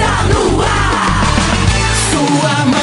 [0.00, 1.24] está no ar.
[2.10, 2.79] Sua manhã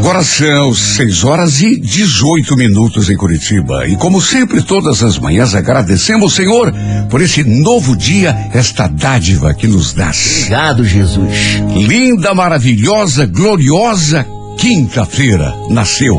[0.00, 3.86] Agora são 6 horas e 18 minutos em Curitiba.
[3.86, 6.72] E como sempre, todas as manhãs agradecemos, Senhor,
[7.10, 10.10] por esse novo dia, esta dádiva que nos dá.
[10.10, 11.60] Obrigado, Jesus.
[11.86, 16.18] Linda, maravilhosa, gloriosa quinta-feira nasceu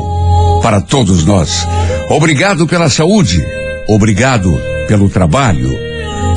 [0.62, 1.68] para todos nós.
[2.08, 3.44] Obrigado pela saúde,
[3.88, 4.56] obrigado
[4.88, 5.76] pelo trabalho,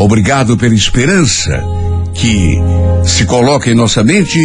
[0.01, 1.74] obrigado pela esperança
[2.15, 2.59] que
[3.05, 4.39] se coloca em nossa mente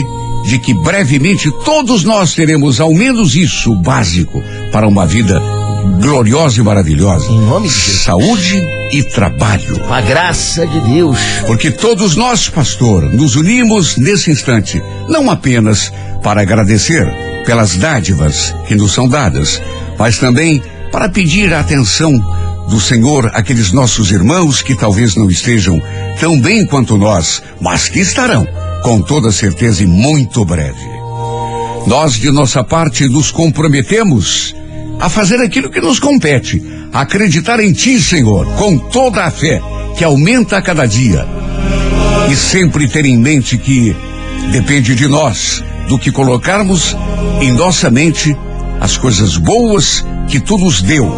[0.44, 4.42] de que brevemente todos nós teremos ao menos isso básico
[4.72, 5.42] para uma vida
[6.02, 7.32] gloriosa e maravilhosa.
[7.32, 8.02] Em nome de Jesus.
[8.02, 9.80] Saúde e trabalho.
[9.80, 11.18] Com a graça de Deus.
[11.46, 15.92] Porque todos nós, pastor, nos unimos nesse instante, não apenas
[16.24, 17.08] para agradecer
[17.46, 19.62] pelas dádivas que nos são dadas,
[19.98, 22.12] mas também para pedir a atenção
[22.70, 25.82] do Senhor àqueles nossos irmãos que talvez não estejam
[26.20, 28.48] tão bem quanto nós, mas que estarão,
[28.84, 30.88] com toda certeza e muito breve.
[31.88, 34.56] Nós, de nossa parte, nos comprometemos
[35.00, 36.62] a fazer aquilo que nos compete,
[36.94, 39.60] acreditar em Ti, Senhor, com toda a fé
[39.98, 41.26] que aumenta a cada dia.
[42.30, 43.96] E sempre ter em mente que
[44.52, 46.96] depende de nós, do que colocarmos
[47.42, 48.38] em nossa mente
[48.80, 51.12] as coisas boas que tu nos deu,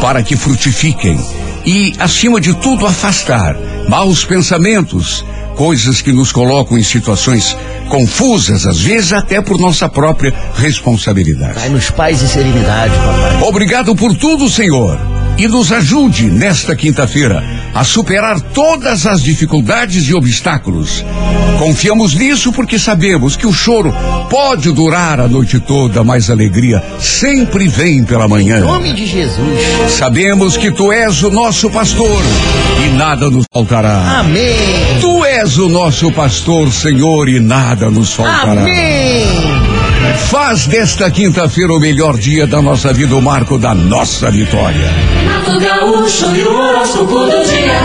[0.00, 1.18] para que frutifiquem.
[1.64, 3.56] E, acima de tudo, afastar
[3.88, 5.24] maus pensamentos,
[5.56, 7.56] coisas que nos colocam em situações
[7.88, 11.54] confusas, às vezes até por nossa própria responsabilidade.
[11.54, 13.42] Pai nos pais e serenidade, papai.
[13.48, 14.98] Obrigado por tudo, Senhor.
[15.36, 21.04] E nos ajude nesta quinta-feira a superar todas as dificuldades e obstáculos.
[21.58, 23.92] Confiamos nisso porque sabemos que o choro
[24.30, 28.60] pode durar a noite toda, mas a alegria sempre vem pela Em manhã.
[28.60, 29.58] nome de Jesus.
[29.88, 32.22] Sabemos que tu és o nosso pastor
[32.84, 34.20] e nada nos faltará.
[34.20, 34.56] Amém.
[35.00, 38.62] Tu és o nosso pastor, Senhor, e nada nos faltará.
[38.62, 39.53] Amém.
[40.34, 44.90] Faz desta quinta-feira o melhor dia da nossa vida, o marco da nossa vitória.
[44.90, 47.78] Renato Gaúcho e o horóscopo do dia.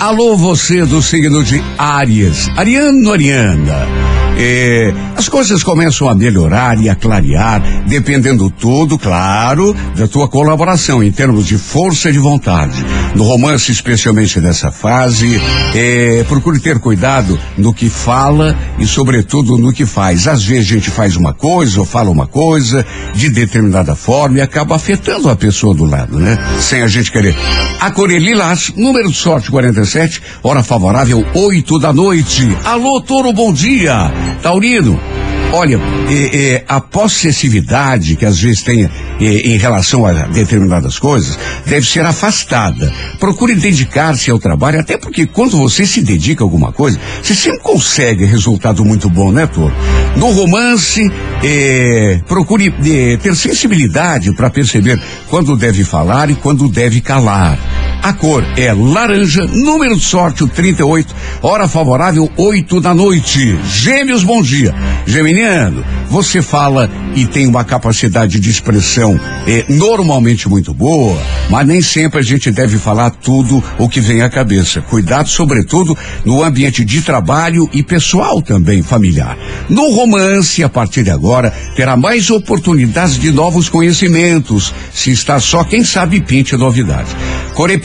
[0.00, 2.46] Alô, você do signo de Áries.
[2.58, 4.03] Ariano, Ariana.
[4.36, 11.02] É, as coisas começam a melhorar e a clarear, dependendo tudo, claro, da tua colaboração
[11.02, 12.84] em termos de força de vontade.
[13.14, 15.40] No romance, especialmente nessa fase,
[15.74, 20.26] é, procure ter cuidado no que fala e, sobretudo, no que faz.
[20.26, 22.84] Às vezes a gente faz uma coisa ou fala uma coisa
[23.14, 26.36] de determinada forma e acaba afetando a pessoa do lado, né?
[26.58, 27.36] Sem a gente querer.
[27.80, 32.56] A Corelilás, número de sorte 47, hora favorável 8 da noite.
[32.64, 34.12] Alô, Toro, bom dia.
[34.42, 35.00] Taurino,
[35.52, 38.90] olha, é, é, a possessividade que às vezes tem é,
[39.20, 42.92] em relação a determinadas coisas deve ser afastada.
[43.18, 47.60] Procure dedicar-se ao trabalho, até porque quando você se dedica a alguma coisa, você sempre
[47.60, 49.74] consegue resultado muito bom, né, Toro?
[50.16, 51.10] No romance,
[52.26, 52.70] procure
[53.22, 57.58] ter sensibilidade para perceber quando deve falar e quando deve calar.
[58.04, 63.58] A cor é laranja, número de sorte o 38, hora favorável 8 da noite.
[63.66, 64.74] Gêmeos, bom dia.
[65.06, 71.80] Geminiano, você fala e tem uma capacidade de expressão eh, normalmente muito boa, mas nem
[71.80, 74.82] sempre a gente deve falar tudo o que vem à cabeça.
[74.82, 79.38] Cuidado, sobretudo, no ambiente de trabalho e pessoal também, familiar.
[79.70, 84.74] No romance, a partir de agora, terá mais oportunidades de novos conhecimentos.
[84.92, 87.16] Se está só, quem sabe pinte novidades.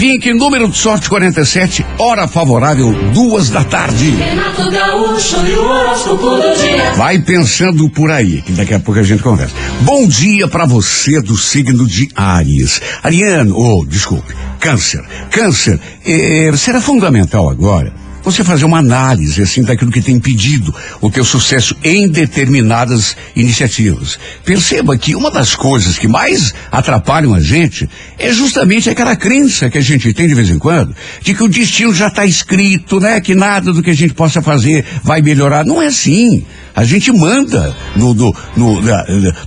[0.09, 4.09] Corepink, número de sorte 47, hora favorável, duas da tarde.
[4.09, 6.93] Renato Gaúcho e o horóscopo do dia.
[6.93, 9.53] Vai pensando por aí, que daqui a pouco a gente conversa.
[9.81, 12.81] Bom dia pra você do signo de Ares.
[13.03, 15.03] Ariano, oh, desculpe, câncer.
[15.29, 21.09] Câncer, eh, será fundamental agora você fazer uma análise assim daquilo que tem impedido o
[21.09, 24.19] teu sucesso em determinadas iniciativas.
[24.43, 29.77] Perceba que uma das coisas que mais atrapalham a gente é justamente aquela crença que
[29.77, 33.19] a gente tem de vez em quando, de que o destino já está escrito, né?
[33.21, 35.65] Que nada do que a gente possa fazer vai melhorar.
[35.65, 36.43] Não é assim.
[36.75, 38.81] A gente manda no, no, no,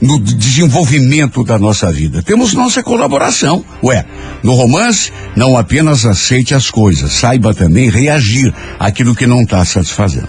[0.03, 2.23] no desenvolvimento da nossa vida.
[2.23, 3.65] Temos nossa colaboração.
[3.83, 4.05] Ué,
[4.43, 10.29] no romance, não apenas aceite as coisas, saiba também reagir aquilo que não está satisfazendo.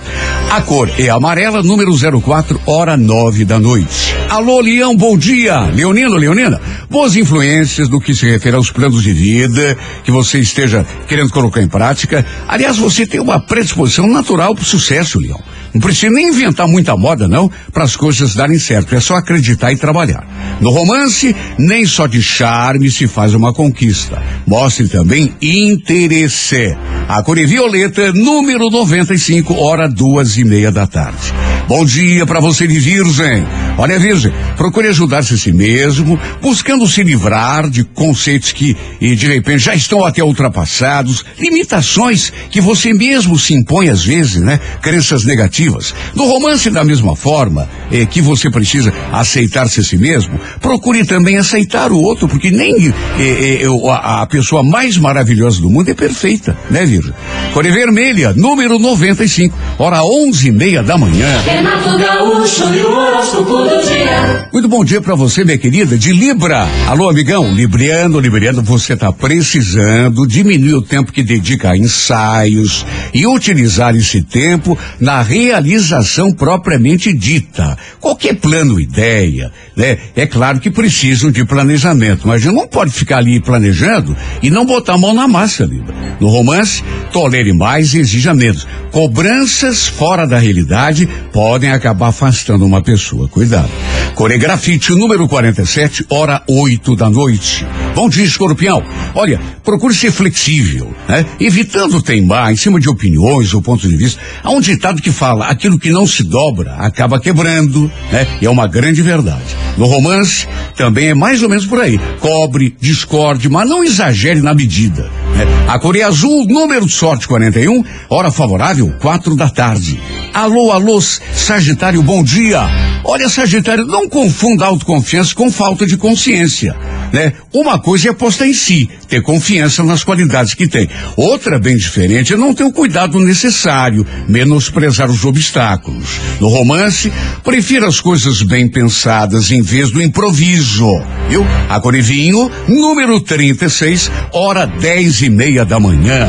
[0.50, 1.91] A cor é amarela, número
[2.21, 4.15] 04, hora nove da noite.
[4.30, 5.62] Alô, Leão, bom dia.
[5.62, 10.85] Leonino, Leonina, boas influências no que se refere aos planos de vida que você esteja
[11.07, 12.25] querendo colocar em prática.
[12.47, 15.41] Aliás, você tem uma predisposição natural para o sucesso, Leão.
[15.73, 18.95] Não precisa nem inventar muita moda, não, para as coisas darem certo.
[18.95, 20.25] É só acreditar e trabalhar.
[20.61, 24.21] No romance, nem só de charme se faz uma conquista.
[24.45, 26.77] Mostre também interesse.
[27.07, 31.33] A cor violeta, número 95, hora duas e meia da tarde.
[31.68, 33.48] Bom dia para você de Virgem.
[33.77, 39.60] Olha, Virgem, procure ajudar-se a si mesmo, buscando se livrar de conceitos que, de repente,
[39.60, 44.60] já estão até ultrapassados, limitações que você mesmo se impõe às vezes, né?
[44.81, 45.95] Crenças negativas.
[46.13, 51.38] No romance, da mesma forma eh, que você precisa aceitar-se a si mesmo, procure também
[51.38, 55.94] aceitar o outro, porque nem eh, eh, a, a pessoa mais maravilhosa do mundo é
[55.94, 57.13] perfeita, né, Virgem?
[57.54, 61.27] Cor é vermelha, número 95, hora onze e meia da manhã.
[61.53, 64.50] Renato Gaúcho e o horóscopo do dia.
[64.51, 66.67] Muito bom dia para você, minha querida, de Libra.
[66.88, 72.83] Alô, amigão, Libriano, Libriano, você tá precisando diminuir o tempo que dedica a ensaios
[73.13, 77.77] e utilizar esse tempo na realização propriamente dita.
[77.99, 79.99] Qualquer plano, ideia, né?
[80.15, 84.94] É claro que precisam de planejamento, mas não pode ficar ali planejando e não botar
[84.94, 85.94] a mão na massa, Libra.
[86.19, 88.67] No romance, tolere mais e exija menos.
[88.91, 91.43] Cobranças fora da realidade podem
[91.74, 93.28] acabar afastando uma pessoa.
[93.28, 93.69] Cuidado.
[94.16, 97.66] Coregrafite número 47, hora 8 da noite.
[97.95, 98.84] Bom dia, escorpião.
[99.16, 101.25] Olha, procure ser flexível, né?
[101.40, 104.22] Evitando teimar em cima de opiniões ou pontos de vista.
[104.44, 108.28] Há um ditado que fala, aquilo que não se dobra acaba quebrando, né?
[108.42, 109.56] E é uma grande verdade.
[109.78, 112.00] No romance, também é mais ou menos por aí.
[112.19, 115.10] Cobre, discorde, mas não exagere na medida.
[115.36, 115.45] Né?
[115.68, 120.00] A cor é azul, número de sorte 41, hora favorável, quatro da tarde.
[120.33, 122.62] Alô, alô, Sagitário, bom dia.
[123.03, 126.75] Olha, Sagitário, não confunda autoconfiança com falta de consciência.
[127.12, 127.33] Né?
[127.53, 130.89] Uma coisa é apostar em si, ter confiança nas qualidades que tem.
[131.15, 136.19] Outra, bem diferente, é não ter o cuidado necessário, menosprezar os obstáculos.
[136.39, 137.13] No romance,
[137.44, 140.89] prefira as coisas bem pensadas em vez do improviso.
[141.30, 141.45] Viu?
[141.69, 146.27] Agora, vinho, número 36, hora dez e meia da manhã.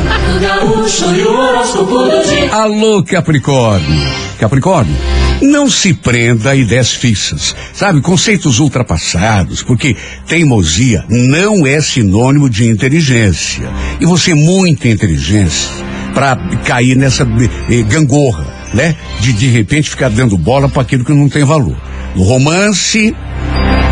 [2.51, 3.94] Alô, Capricórnio.
[4.39, 4.95] Capricórnio,
[5.41, 8.01] não se prenda a ideias fixas, sabe?
[8.01, 9.95] Conceitos ultrapassados, porque
[10.27, 13.69] teimosia não é sinônimo de inteligência.
[13.99, 15.69] E você, muita inteligência,
[16.13, 17.27] para cair nessa
[17.69, 18.95] eh, gangorra, né?
[19.19, 21.77] De de repente ficar dando bola para aquilo que não tem valor.
[22.15, 23.13] No romance,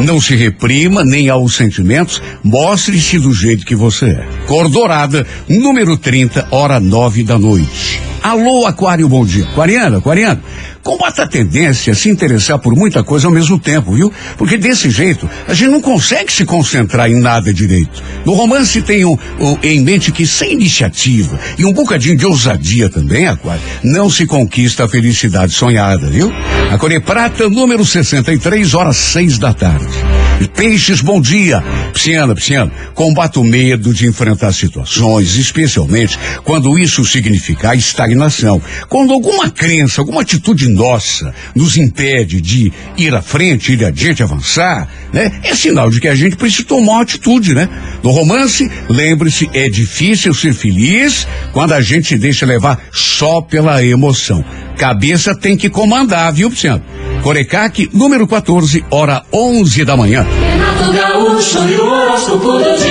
[0.02, 4.28] não se reprima nem aos sentimentos, mostre-se do jeito que você é.
[4.48, 8.13] Cor dourada, número 30, hora nove da noite.
[8.24, 9.44] Alô, Aquário, bom dia.
[9.44, 10.42] Aquariano, Aquariano,
[10.82, 14.14] combata a tendência a se interessar por muita coisa ao mesmo tempo, viu?
[14.38, 18.02] Porque desse jeito, a gente não consegue se concentrar em nada direito.
[18.26, 22.90] No romance tem um, um, em mente que sem iniciativa e um bocadinho de ousadia
[22.90, 26.32] também, Aquário, não se conquista a felicidade sonhada, viu?
[26.72, 30.14] A Prata, número 63, horas seis da tarde.
[30.56, 31.64] Peixes, bom dia.
[31.94, 37.76] Pisciana, Pisciana, combata o medo de enfrentar situações, especialmente quando isso significar
[38.14, 38.62] estagnação.
[38.88, 44.88] Quando alguma crença, alguma atitude nossa nos impede de ir à frente, ir adiante, avançar,
[45.12, 45.32] né?
[45.44, 47.68] É sinal de que a gente precisa tomar uma atitude, né?
[48.02, 53.84] No romance, lembre-se, é difícil ser feliz quando a gente se deixa levar só pela
[53.84, 54.44] emoção.
[54.78, 56.84] Cabeça tem que comandar, viu, Pisciana?
[57.24, 60.28] Corecaque, número 14, hora 11 da manhã.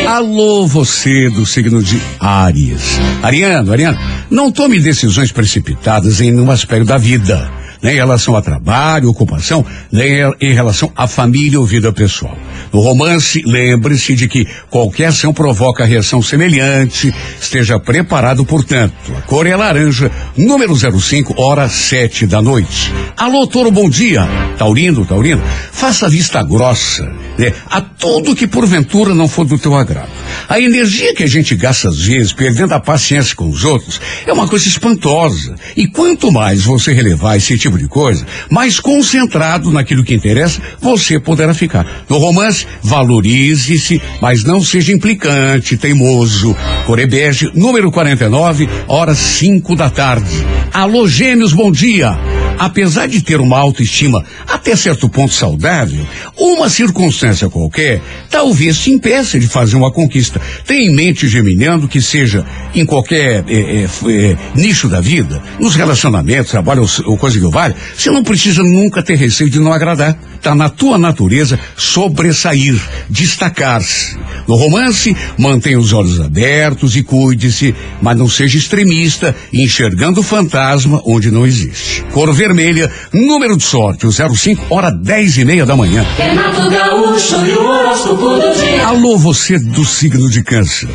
[0.09, 2.99] Alô, você do signo de Áries.
[3.23, 3.99] Ariano, Ariano,
[4.31, 7.62] não tome decisões precipitadas em nenhum aspecto da vida.
[7.83, 12.37] Nem em relação a trabalho, ocupação, nem em relação à família ou vida pessoal.
[12.73, 17.13] No romance, lembre-se de que qualquer ação provoca reação semelhante.
[17.41, 18.95] Esteja preparado, portanto.
[19.19, 22.93] A cor é laranja, número 05, hora sete da noite.
[23.17, 24.27] Alô, Toro, bom dia.
[24.57, 30.11] Taurino, Taurino, faça vista grossa né, a tudo que porventura não for do teu agrado.
[30.49, 34.33] A energia que a gente gasta às vezes, perdendo a paciência com os outros, é
[34.33, 35.55] uma coisa espantosa.
[35.77, 41.19] E quanto mais você relevar esse tipo de coisa, mais concentrado naquilo que interessa, você
[41.19, 41.87] poderá ficar.
[42.09, 46.57] No romance, valorize-se, mas não seja implicante, teimoso.
[46.87, 50.47] Corebege, número 49, horas 5 da tarde.
[50.73, 52.17] Alô, gêmeos, bom dia.
[52.59, 56.07] Apesar de ter uma autoestima até certo ponto saudável,
[56.37, 60.41] uma circunstância qualquer talvez te impeça de fazer uma conquista.
[60.67, 65.75] Tem em mente, Geminiano, que seja em qualquer eh, eh, eh, nicho da vida, nos
[65.75, 70.17] relacionamentos, trabalho ou, coisa que vale, você não precisa nunca ter receio de não agradar.
[70.41, 72.77] Tá na tua natureza sobressair,
[73.09, 74.17] destacar-se.
[74.49, 81.01] No romance, mantenha os olhos abertos e cuide-se, mas não seja extremista, enxergando o fantasma
[81.07, 82.03] onde não existe.
[82.47, 86.05] Vermelha, número de sorte, o 05, hora 10 e meia da manhã.
[86.19, 88.85] Renato Gaúcho e o horóscopo do dia.
[88.85, 90.89] Alô, você do signo de câncer.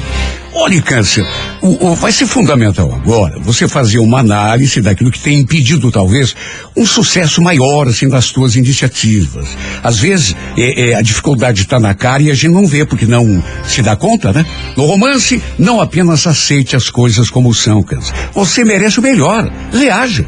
[0.59, 1.25] Olha, câncer,
[1.61, 6.35] o, o- vai ser fundamental agora você fazer uma análise daquilo que tem impedido, talvez,
[6.75, 9.47] um sucesso maior, assim, das tuas iniciativas.
[9.83, 13.05] Às vezes, é, é, a dificuldade está na cara e a gente não vê, porque
[13.05, 14.45] não se dá conta, né?
[14.75, 18.13] No romance, não apenas aceite as coisas como são, câncer.
[18.33, 19.49] Você merece o melhor.
[19.71, 20.25] Reaja.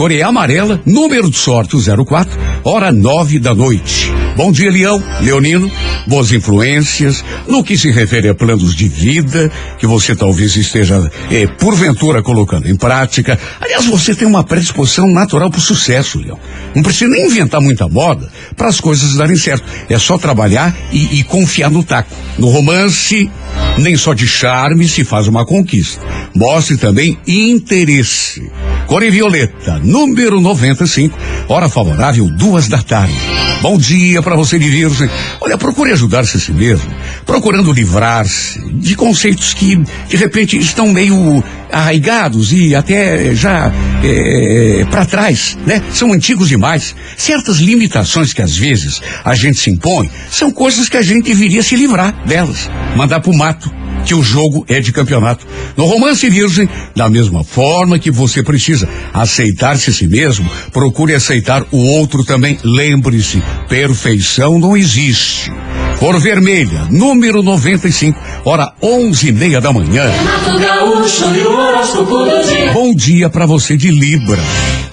[0.00, 2.32] Coreia Amarela, número de sorte, o 04,
[2.64, 4.10] hora nove da noite.
[4.34, 5.70] Bom dia, Leão, Leonino,
[6.06, 11.46] boas influências, no que se refere a planos de vida, que você talvez esteja, eh,
[11.46, 13.38] porventura, colocando em prática.
[13.60, 16.38] Aliás, você tem uma predisposição natural para o sucesso, Leão.
[16.74, 18.26] Não precisa nem inventar muita moda
[18.56, 19.64] para as coisas darem certo.
[19.86, 22.16] É só trabalhar e, e confiar no taco.
[22.38, 23.30] No romance,
[23.76, 26.00] nem só de charme se faz uma conquista.
[26.34, 28.50] Mostre também interesse.
[28.90, 31.16] Cor em violeta, número 95,
[31.46, 33.14] hora favorável, duas da tarde.
[33.62, 35.08] Bom dia para você de virgem.
[35.40, 36.92] Olha, procure ajudar-se a si mesmo,
[37.24, 41.40] procurando livrar-se de conceitos que, de repente, estão meio
[41.72, 43.72] arraigados e até já
[44.90, 45.82] para trás, né?
[45.92, 46.94] São antigos demais.
[47.16, 51.62] Certas limitações que às vezes a gente se impõe são coisas que a gente deveria
[51.62, 53.70] se livrar delas, mandar pro mato
[54.04, 55.46] que o jogo é de campeonato.
[55.76, 61.64] No romance virgem, da mesma forma que você precisa aceitar-se a si mesmo, procure aceitar
[61.70, 62.58] o outro também.
[62.64, 65.52] Lembre-se, perfeição não existe.
[66.00, 70.10] Cor vermelha, número 95, hora onze e meia da manhã.
[72.70, 72.72] E.
[72.72, 74.40] Bom dia para você de Libra.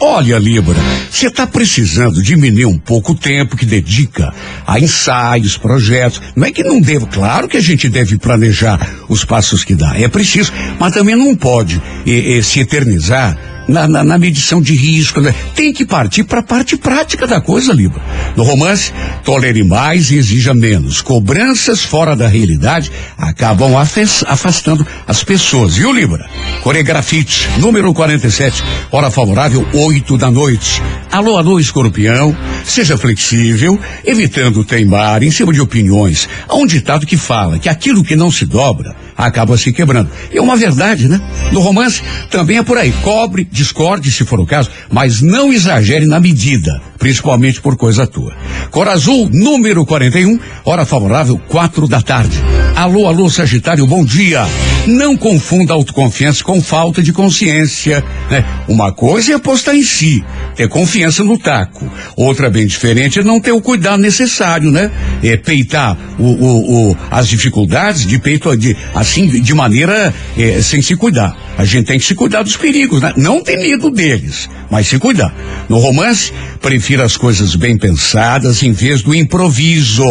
[0.01, 0.75] Olha, Libra,
[1.09, 4.33] você está precisando diminuir um pouco o tempo que dedica
[4.65, 6.21] a ensaios, projetos.
[6.35, 9.97] Não é que não deva, claro que a gente deve planejar os passos que dá,
[9.97, 14.75] é preciso, mas também não pode eh, eh, se eternizar na, na, na medição de
[14.75, 15.21] risco.
[15.21, 15.33] Né?
[15.55, 18.01] Tem que partir para a parte prática da coisa, Libra.
[18.35, 18.91] No romance,
[19.23, 21.01] tolere mais e exija menos.
[21.01, 25.75] Cobranças fora da realidade acabam afastando as pessoas.
[25.75, 26.29] Viu, Libra?
[26.61, 30.81] Coregrafite, número 47, hora favorável, 8 da noite.
[31.11, 32.35] Alô, alô, escorpião.
[32.63, 36.27] Seja flexível, evitando teimar em cima de opiniões.
[36.47, 40.11] Há um ditado que fala que aquilo que não se dobra acaba se quebrando.
[40.31, 41.19] É uma verdade, né?
[41.51, 42.91] No romance também é por aí.
[43.01, 48.33] Cobre, discorde se for o caso, mas não exagere na medida, principalmente por coisa tua.
[48.71, 52.37] Cor azul, número 41, hora favorável, quatro da tarde.
[52.75, 54.45] Alô, alô, Sagitário, bom dia.
[54.85, 58.45] Não confunda autoconfiança com falta de consciência, né?
[58.67, 60.23] Uma coisa é apostar em si,
[60.55, 61.91] ter confiança no taco.
[62.15, 64.91] Outra bem diferente é não ter o cuidado necessário, né?
[65.23, 70.81] É peitar o, o- o- as dificuldades de peito de, assim, de maneira eh, sem
[70.81, 71.35] se cuidar.
[71.57, 73.11] A gente tem que se cuidar dos perigos, né?
[73.17, 75.33] Não ter medo deles, mas se cuidar.
[75.69, 80.03] No romance, prefira as coisas bem pensadas em vez do improviso.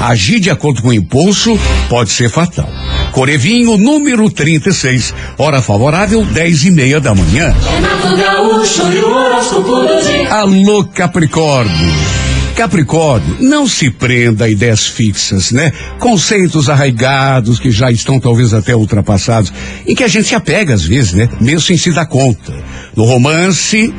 [0.00, 1.56] Agir de acordo com o impulso
[1.88, 2.68] pode ser fatal.
[3.12, 7.54] Corevinho, número 36, hora favorável, 10 e meia da manhã.
[7.72, 10.32] Renato Gaúcho e o horóscopo do dia.
[10.32, 12.19] Alô, Capricórnio.
[12.60, 15.72] Capricórnio, não se prenda a ideias fixas, né?
[15.98, 19.50] Conceitos arraigados que já estão talvez até ultrapassados,
[19.86, 21.26] em que a gente se apega às vezes, né?
[21.40, 22.52] Mesmo sem se dar conta.
[22.94, 23.94] No romance,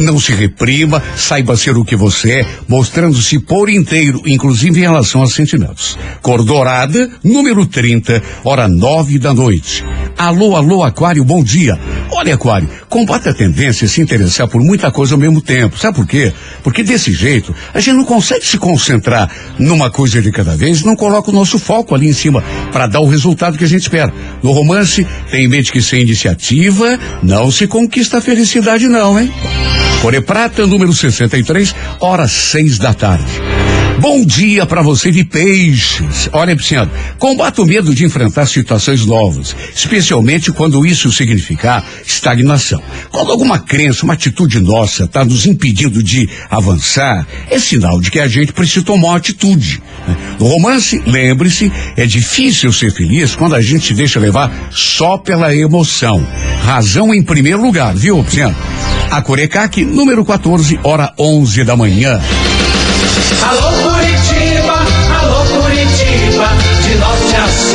[0.00, 5.20] não se reprima, saiba ser o que você é, mostrando-se por inteiro, inclusive em relação
[5.20, 5.98] aos sentimentos.
[6.20, 9.84] Cor dourada, número 30, hora nove da noite.
[10.16, 11.78] Alô, alô, Aquário, bom dia.
[12.10, 15.78] Olha, Aquário, combate a tendência a se interessar por muita coisa ao mesmo tempo.
[15.78, 16.32] Sabe por quê?
[16.62, 20.96] Porque desse jeito, a gente não consegue se concentrar numa coisa de cada vez, não
[20.96, 22.42] coloca o nosso foco ali em cima
[22.72, 24.12] para dar o resultado que a gente espera.
[24.42, 29.30] No romance, tem em mente que sem iniciativa não se conquista a felicidade, não, hein?
[30.00, 33.57] Core Prata, número 63, hora seis da tarde.
[34.00, 36.28] Bom dia para você de peixes.
[36.32, 36.88] Olha, Pisciano,
[37.18, 42.80] combata o medo de enfrentar situações novas, especialmente quando isso significar estagnação.
[43.10, 48.20] Quando alguma crença, uma atitude nossa está nos impedindo de avançar, é sinal de que
[48.20, 49.82] a gente precisa tomar uma atitude.
[50.06, 50.16] né?
[50.38, 55.52] No romance, lembre-se, é difícil ser feliz quando a gente se deixa levar só pela
[55.52, 56.24] emoção.
[56.62, 58.54] Razão em primeiro lugar, viu, Pisciano?
[59.10, 62.20] A Corecac, número 14, hora 11 da manhã.
[63.42, 63.87] Alô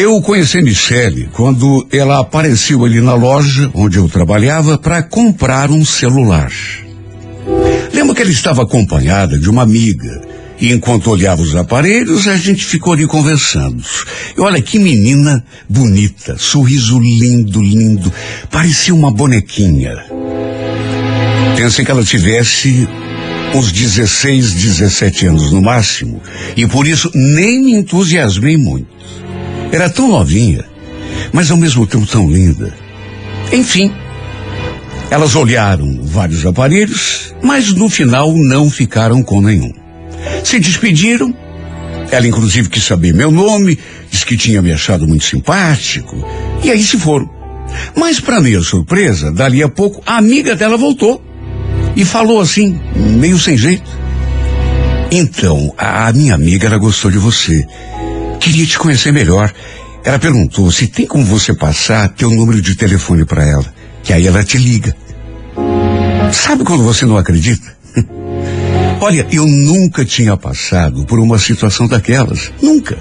[0.00, 5.84] Eu conheci Michele quando ela apareceu ali na loja onde eu trabalhava para comprar um
[5.84, 6.52] celular.
[7.92, 10.22] Lembro que ela estava acompanhada de uma amiga.
[10.60, 13.82] E enquanto olhava os aparelhos, a gente ficou ali conversando.
[14.36, 18.12] E olha que menina bonita, sorriso lindo, lindo.
[18.52, 19.96] Parecia uma bonequinha.
[21.56, 22.88] Pensei que ela tivesse
[23.52, 26.22] uns 16, 17 anos no máximo.
[26.56, 28.96] E por isso nem me entusiasmei muito.
[29.70, 30.64] Era tão novinha,
[31.32, 32.74] mas ao mesmo tempo tão linda.
[33.52, 33.92] Enfim,
[35.10, 39.72] elas olharam vários aparelhos, mas no final não ficaram com nenhum.
[40.44, 41.34] Se despediram.
[42.10, 43.78] Ela, inclusive, quis saber meu nome,
[44.10, 46.16] disse que tinha me achado muito simpático.
[46.62, 47.28] E aí se foram.
[47.94, 51.22] Mas, para minha surpresa, dali a pouco, a amiga dela voltou.
[51.94, 53.90] E falou assim, meio sem jeito.
[55.10, 57.66] Então, a, minha amiga, ela gostou de você.
[58.40, 59.52] Queria te conhecer melhor.
[60.04, 64.26] Ela perguntou se tem como você passar teu número de telefone para ela, que aí
[64.26, 64.96] ela te liga.
[66.32, 67.76] Sabe quando você não acredita?
[69.00, 72.52] Olha, eu nunca tinha passado por uma situação daquelas.
[72.62, 72.98] Nunca.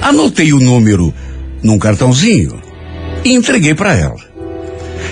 [0.00, 1.12] Anotei o número
[1.62, 2.60] num cartãozinho
[3.24, 4.20] e entreguei para ela.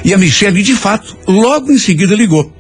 [0.04, 2.52] E a Michelle, de fato, logo em seguida ligou.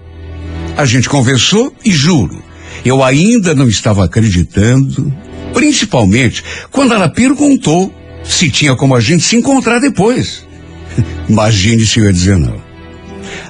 [0.76, 2.42] A gente conversou e juro,
[2.84, 5.12] eu ainda não estava acreditando,
[5.52, 7.92] principalmente quando ela perguntou
[8.24, 10.46] se tinha como a gente se encontrar depois.
[11.28, 12.60] Imagine se eu ia dizer não.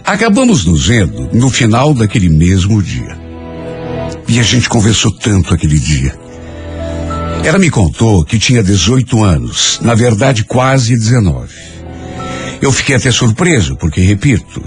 [0.05, 3.17] Acabamos nos vendo no final daquele mesmo dia.
[4.29, 6.17] E a gente conversou tanto aquele dia.
[7.45, 11.53] Ela me contou que tinha 18 anos, na verdade quase 19.
[12.61, 14.63] Eu fiquei até surpreso, porque, repito,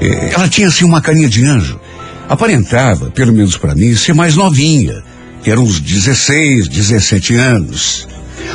[0.00, 1.80] eh, ela tinha assim uma carinha de anjo.
[2.28, 5.02] Aparentava, pelo menos para mim, ser mais novinha,
[5.42, 8.08] que era uns 16, 17 anos.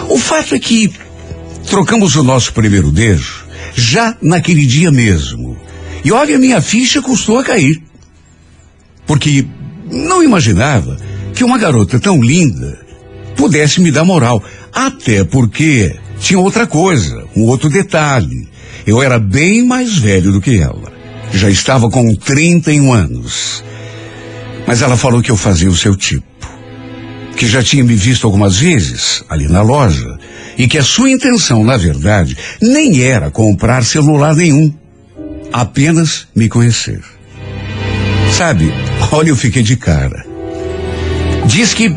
[0.10, 0.92] O fato é que
[1.68, 3.46] trocamos o nosso primeiro beijo
[3.76, 5.58] já naquele dia mesmo.
[6.04, 7.82] E olha, minha ficha custou a cair.
[9.06, 9.46] Porque
[9.92, 10.98] não imaginava
[11.34, 12.80] que uma garota tão linda
[13.36, 14.44] pudesse me dar moral.
[14.74, 18.48] Até porque tinha outra coisa, um outro detalhe.
[18.86, 20.94] Eu era bem mais velho do que ela.
[21.34, 23.64] Já estava com 31 anos.
[24.68, 26.26] Mas ela falou que eu fazia o seu tipo.
[27.36, 30.18] Que já tinha me visto algumas vezes ali na loja.
[30.58, 34.74] E que a sua intenção, na verdade, nem era comprar celular nenhum.
[35.52, 37.02] Apenas me conhecer.
[38.32, 38.74] Sabe,
[39.12, 40.26] olha, eu fiquei de cara.
[41.46, 41.96] Diz que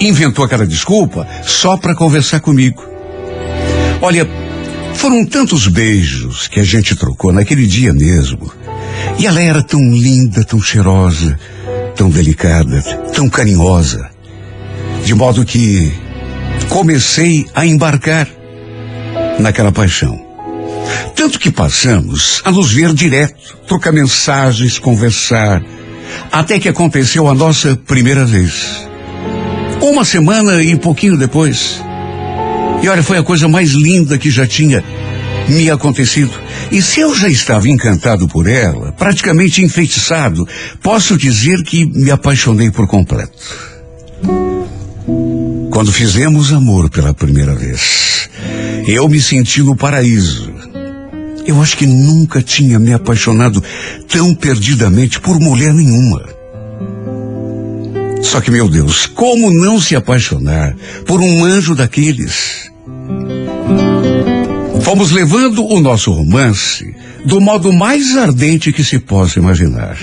[0.00, 2.82] inventou aquela desculpa só para conversar comigo.
[4.00, 4.28] Olha,
[4.94, 8.52] foram tantos beijos que a gente trocou naquele dia mesmo.
[9.18, 11.38] E ela era tão linda, tão cheirosa,
[11.94, 12.80] tão delicada,
[13.12, 14.13] tão carinhosa.
[15.04, 15.92] De modo que
[16.68, 18.28] comecei a embarcar
[19.38, 20.18] naquela paixão.
[21.14, 25.62] Tanto que passamos a nos ver direto, trocar mensagens, conversar,
[26.32, 28.86] até que aconteceu a nossa primeira vez.
[29.80, 31.80] Uma semana e pouquinho depois.
[32.82, 34.82] E olha, foi a coisa mais linda que já tinha
[35.48, 36.32] me acontecido.
[36.70, 40.46] E se eu já estava encantado por ela, praticamente enfeitiçado,
[40.82, 43.32] posso dizer que me apaixonei por completo.
[45.70, 48.28] Quando fizemos amor pela primeira vez,
[48.86, 50.52] eu me senti no paraíso.
[51.46, 53.62] Eu acho que nunca tinha me apaixonado
[54.08, 56.24] tão perdidamente por mulher nenhuma.
[58.22, 60.74] Só que, meu Deus, como não se apaixonar
[61.06, 62.70] por um anjo daqueles?
[64.80, 69.96] Fomos levando o nosso romance do modo mais ardente que se possa imaginar.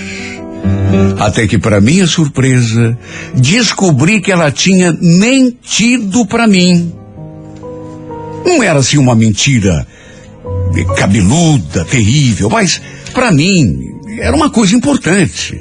[1.18, 2.96] Até que, para minha surpresa,
[3.34, 6.92] descobri que ela tinha mentido para mim.
[8.44, 9.86] Não era assim uma mentira
[10.96, 12.80] cabeluda, terrível, mas
[13.12, 13.78] para mim
[14.18, 15.60] era uma coisa importante.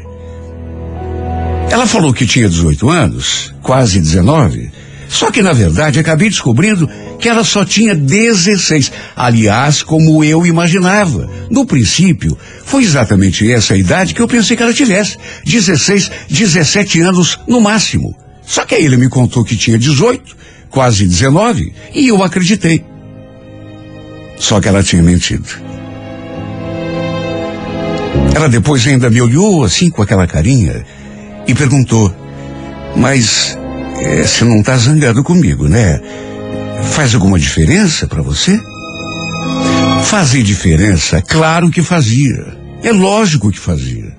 [1.69, 4.71] Ela falou que tinha 18 anos, quase 19,
[5.07, 6.89] só que na verdade acabei descobrindo
[7.21, 8.91] que ela só tinha 16.
[9.15, 11.29] Aliás, como eu imaginava.
[11.49, 15.17] No princípio, foi exatamente essa a idade que eu pensei que ela tivesse.
[15.45, 18.17] 16, 17 anos no máximo.
[18.43, 20.35] Só que aí ele me contou que tinha 18,
[20.69, 22.83] quase 19, e eu acreditei.
[24.37, 25.47] Só que ela tinha mentido.
[28.35, 30.83] Ela depois ainda me olhou assim com aquela carinha
[31.47, 32.13] e perguntou:
[32.95, 33.55] Mas
[33.99, 36.01] é, você não está zangado comigo, né?
[36.83, 38.59] Faz alguma diferença para você?
[40.03, 42.57] Fazer diferença, claro que fazia.
[42.83, 44.15] É lógico que fazia.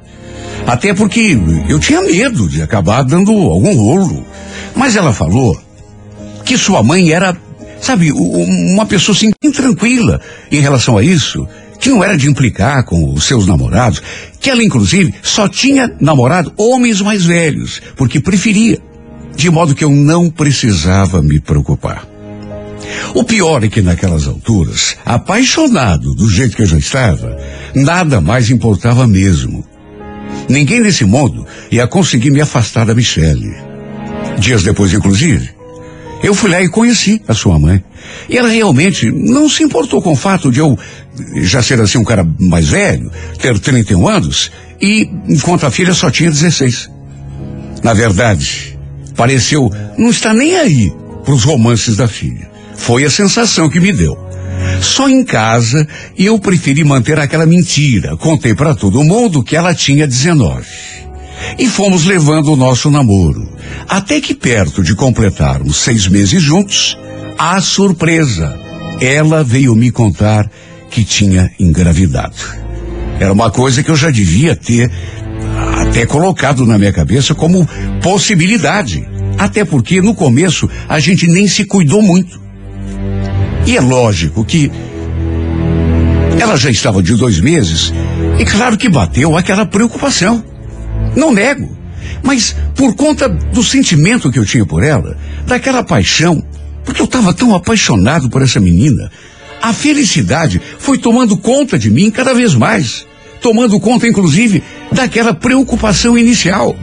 [0.66, 1.36] Até porque
[1.68, 4.24] eu tinha medo de acabar dando algum rolo.
[4.74, 5.60] Mas ela falou
[6.44, 7.36] que sua mãe era,
[7.80, 10.20] sabe, uma pessoa assim, tranquila
[10.50, 11.46] em relação a isso,
[11.78, 14.00] que não era de implicar com os seus namorados,
[14.40, 18.78] que ela inclusive só tinha namorado homens mais velhos, porque preferia,
[19.34, 22.11] de modo que eu não precisava me preocupar.
[23.14, 27.36] O pior é que naquelas alturas, apaixonado do jeito que eu já estava,
[27.74, 29.64] nada mais importava mesmo.
[30.48, 33.54] Ninguém nesse mundo ia conseguir me afastar da Michelle.
[34.38, 35.50] Dias depois, inclusive,
[36.22, 37.82] eu fui lá e conheci a sua mãe.
[38.28, 40.78] E ela realmente não se importou com o fato de eu
[41.42, 46.10] já ser assim um cara mais velho, ter 31 anos, e enquanto a filha só
[46.10, 46.90] tinha 16.
[47.82, 48.78] Na verdade,
[49.16, 50.92] pareceu não estar nem aí
[51.24, 52.51] para os romances da filha.
[52.82, 54.18] Foi a sensação que me deu.
[54.80, 55.86] Só em casa
[56.18, 58.16] eu preferi manter aquela mentira.
[58.16, 60.66] Contei para todo mundo que ela tinha 19.
[61.60, 63.48] E fomos levando o nosso namoro.
[63.88, 66.98] Até que perto de completarmos seis meses juntos,
[67.38, 68.58] a surpresa.
[69.00, 70.50] Ela veio me contar
[70.90, 72.36] que tinha engravidado.
[73.20, 74.90] Era uma coisa que eu já devia ter
[75.80, 77.64] até colocado na minha cabeça como
[78.02, 79.06] possibilidade.
[79.38, 82.42] Até porque no começo a gente nem se cuidou muito.
[83.66, 84.70] E é lógico que
[86.40, 87.92] ela já estava de dois meses
[88.38, 90.44] e claro que bateu aquela preocupação.
[91.14, 91.76] Não nego.
[92.22, 96.42] Mas por conta do sentimento que eu tinha por ela, daquela paixão,
[96.84, 99.10] porque eu estava tão apaixonado por essa menina,
[99.60, 103.06] a felicidade foi tomando conta de mim cada vez mais,
[103.40, 106.76] tomando conta inclusive daquela preocupação inicial.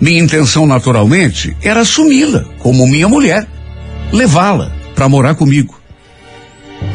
[0.00, 3.46] Minha intenção, naturalmente, era assumi-la como minha mulher,
[4.12, 5.74] levá-la para morar comigo.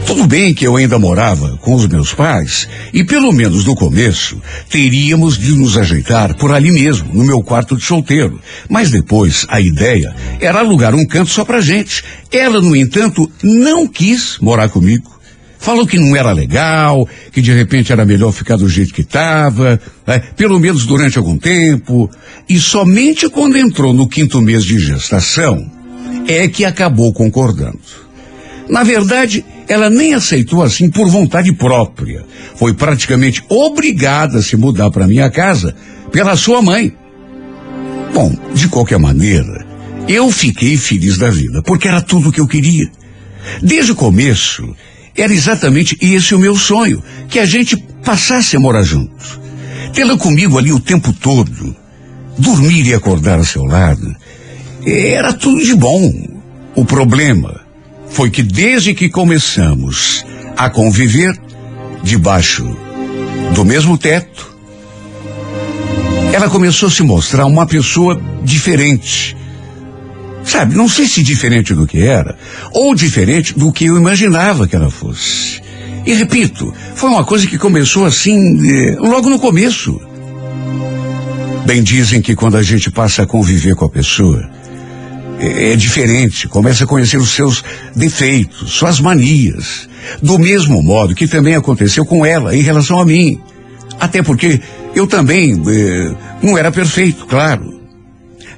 [0.05, 4.41] Tudo bem que eu ainda morava com os meus pais e pelo menos no começo
[4.69, 8.39] teríamos de nos ajeitar por ali mesmo, no meu quarto de solteiro.
[8.69, 12.01] Mas depois a ideia era alugar um canto só pra gente.
[12.31, 15.19] Ela, no entanto, não quis morar comigo.
[15.59, 19.81] Falou que não era legal, que de repente era melhor ficar do jeito que estava,
[20.07, 22.09] né, pelo menos durante algum tempo.
[22.47, 25.75] E somente quando entrou no quinto mês de gestação
[26.27, 27.79] é que acabou concordando.
[28.69, 32.25] Na verdade, ela nem aceitou assim por vontade própria.
[32.55, 35.75] Foi praticamente obrigada a se mudar para minha casa
[36.11, 36.93] pela sua mãe.
[38.13, 39.65] Bom, de qualquer maneira,
[40.07, 42.89] eu fiquei feliz da vida, porque era tudo o que eu queria.
[43.61, 44.75] Desde o começo,
[45.15, 49.39] era exatamente esse o meu sonho, que a gente passasse a morar juntos.
[49.93, 51.75] Tê-la comigo ali o tempo todo,
[52.37, 54.15] dormir e acordar ao seu lado,
[54.88, 56.12] era tudo de bom.
[56.76, 57.62] O problema
[58.10, 61.38] foi que desde que começamos a conviver
[62.04, 62.65] debaixo
[63.54, 64.56] do mesmo teto,
[66.32, 69.36] ela começou a se mostrar uma pessoa diferente.
[70.43, 72.38] Sabe, não sei se diferente do que era,
[72.71, 75.62] ou diferente do que eu imaginava que ela fosse.
[76.06, 80.00] E repito, foi uma coisa que começou assim, eh, logo no começo.
[81.65, 84.50] Bem dizem que quando a gente passa a conviver com a pessoa,
[85.39, 87.63] é, é diferente, começa a conhecer os seus
[87.95, 89.88] defeitos, suas manias.
[90.21, 93.39] Do mesmo modo que também aconteceu com ela em relação a mim.
[94.00, 94.60] Até porque
[94.95, 97.82] eu também eh, não era perfeito, claro.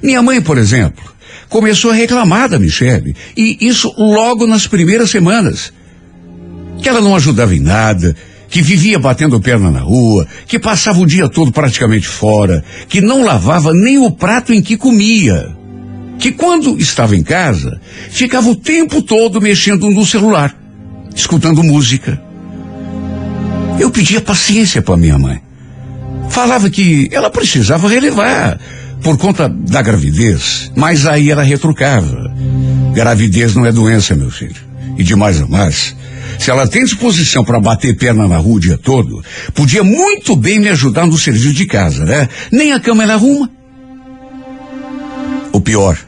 [0.02, 1.02] Minha mãe, por exemplo,
[1.48, 5.72] começou a reclamar da Michelle, e isso logo nas primeiras semanas.
[6.80, 8.14] Que ela não ajudava em nada,
[8.48, 13.24] que vivia batendo perna na rua, que passava o dia todo praticamente fora, que não
[13.24, 15.59] lavava nem o prato em que comia
[16.20, 17.80] que quando estava em casa,
[18.10, 20.54] ficava o tempo todo mexendo no celular.
[21.16, 22.22] escutando música.
[23.80, 25.40] Eu pedia paciência para minha mãe.
[26.28, 28.60] Falava que ela precisava relevar
[29.02, 32.32] por conta da gravidez, mas aí ela retrucava.
[32.94, 34.60] Gravidez não é doença, meu filho.
[34.96, 35.96] E de mais a mais,
[36.38, 40.60] se ela tem disposição para bater perna na rua o dia todo, podia muito bem
[40.60, 42.28] me ajudar no serviço de casa, né?
[42.52, 43.50] Nem a cama ela arruma.
[45.52, 45.98] O pior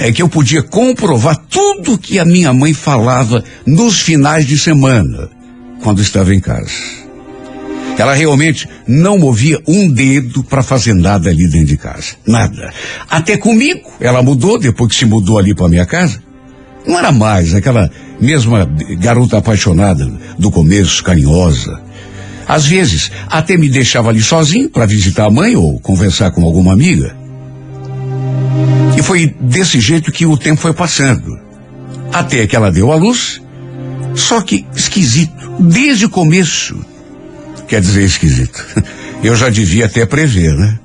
[0.00, 5.28] é que eu podia comprovar tudo que a minha mãe falava nos finais de semana,
[5.82, 6.72] quando estava em casa.
[7.98, 12.14] Ela realmente não movia um dedo para fazer nada ali dentro de casa.
[12.26, 12.72] Nada.
[13.10, 16.22] Até comigo, ela mudou depois que se mudou ali para minha casa.
[16.86, 18.66] Não era mais aquela mesma
[18.98, 21.78] garota apaixonada do começo, carinhosa.
[22.48, 26.72] Às vezes, até me deixava ali sozinho para visitar a mãe ou conversar com alguma
[26.72, 27.19] amiga.
[29.00, 31.40] E foi desse jeito que o tempo foi passando.
[32.12, 33.40] Até que ela deu à luz.
[34.14, 36.78] Só que esquisito, desde o começo.
[37.66, 38.62] Quer dizer, esquisito.
[39.24, 40.78] Eu já devia até prever, né?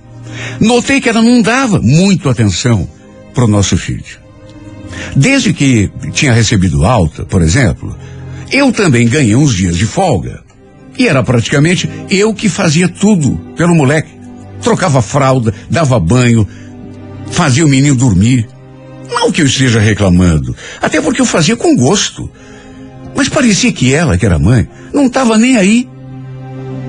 [0.62, 2.88] Notei que ela não dava muito atenção
[3.34, 4.06] para o nosso filho.
[5.14, 7.98] Desde que tinha recebido alta, por exemplo,
[8.50, 10.42] eu também ganhei uns dias de folga.
[10.98, 14.12] E era praticamente eu que fazia tudo pelo moleque.
[14.62, 16.48] Trocava fralda, dava banho,
[17.32, 18.48] fazia o menino dormir.
[19.10, 22.30] Não que eu esteja reclamando, até porque eu fazia com gosto.
[23.16, 25.88] Mas parecia que ela, que era mãe, não estava nem aí.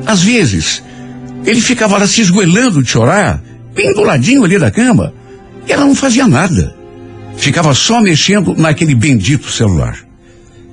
[0.06, 0.82] Às vezes,
[1.44, 3.42] ele ficava lá se esgoelando de chorar,
[3.74, 5.12] penduladinho ali da cama,
[5.66, 6.74] e ela não fazia nada.
[7.36, 9.98] Ficava só mexendo naquele bendito celular.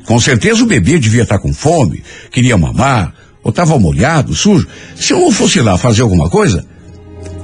[0.06, 4.68] Com certeza o bebê devia estar com fome, queria mamar, ou estava molhado, sujo.
[4.96, 6.66] Se eu não fosse lá fazer alguma coisa,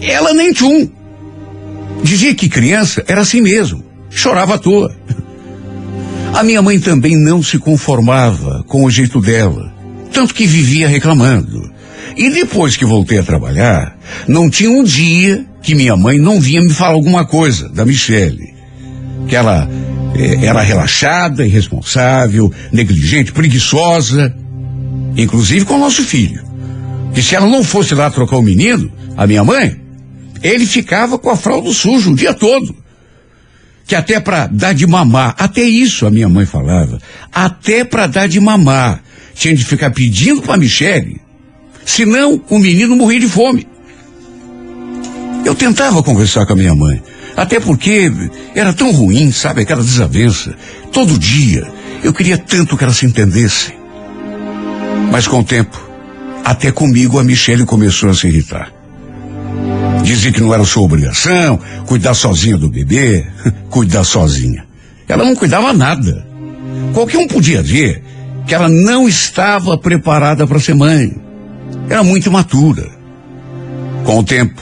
[0.01, 0.89] ela nem tchum.
[2.03, 4.95] Dizia que criança era assim mesmo, chorava à toa.
[6.33, 9.73] A minha mãe também não se conformava com o jeito dela,
[10.12, 11.69] tanto que vivia reclamando.
[12.15, 16.62] E depois que voltei a trabalhar, não tinha um dia que minha mãe não vinha
[16.62, 18.53] me falar alguma coisa da Michele.
[19.27, 19.69] Que ela
[20.15, 24.35] eh, era relaxada, irresponsável, negligente, preguiçosa,
[25.15, 26.43] inclusive com o nosso filho.
[27.13, 29.78] Que se ela não fosse lá trocar o menino, a minha mãe,
[30.41, 32.75] ele ficava com a fralda suja o dia todo.
[33.86, 38.28] Que até para dar de mamar, até isso a minha mãe falava, até para dar
[38.28, 39.02] de mamar,
[39.34, 41.21] tinha de ficar pedindo para Michele
[41.89, 43.67] Senão, o menino morria de fome.
[45.43, 47.02] Eu tentava conversar com a minha mãe,
[47.36, 48.12] até porque
[48.54, 50.56] era tão ruim, sabe, aquela desavença.
[50.91, 51.67] Todo dia,
[52.04, 53.73] eu queria tanto que ela se entendesse.
[55.12, 55.82] Mas com o tempo,
[56.45, 58.71] até comigo a Michele começou a se irritar.
[60.03, 63.25] Dizia que não era sua obrigação cuidar sozinha do bebê,
[63.69, 64.65] cuidar sozinha.
[65.07, 66.25] Ela não cuidava nada.
[66.93, 68.03] Qualquer um podia ver
[68.45, 71.15] que ela não estava preparada para ser mãe.
[71.89, 72.89] Era muito imatura.
[74.03, 74.62] Com o tempo,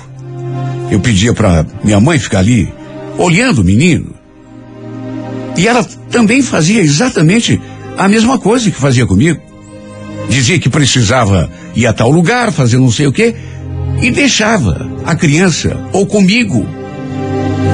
[0.90, 2.72] eu pedia para minha mãe ficar ali,
[3.18, 4.14] olhando o menino.
[5.58, 7.60] E ela também fazia exatamente
[7.98, 9.42] a mesma coisa que fazia comigo.
[10.30, 13.36] Dizia que precisava ir a tal lugar, fazer não sei o quê,
[14.02, 16.66] e deixava a criança ou comigo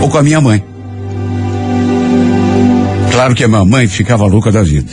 [0.02, 0.64] ou com a minha mãe.
[3.12, 4.92] Claro que a minha mãe ficava louca da vida.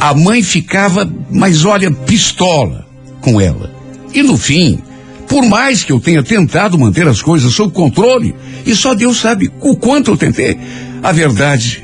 [0.00, 2.86] A mãe ficava, mas olha, pistola
[3.20, 3.70] com ela.
[4.14, 4.82] E no fim,
[5.28, 8.34] por mais que eu tenha tentado manter as coisas sob controle,
[8.66, 10.58] e só Deus sabe o quanto eu tentei,
[11.02, 11.82] a verdade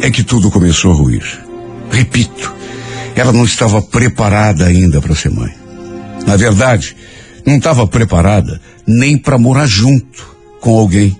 [0.00, 1.24] é que tudo começou a ruir.
[1.90, 2.54] Repito,
[3.16, 5.52] ela não estava preparada ainda para ser mãe.
[6.26, 6.96] Na verdade,
[7.48, 11.16] não estava preparada nem para morar junto com alguém.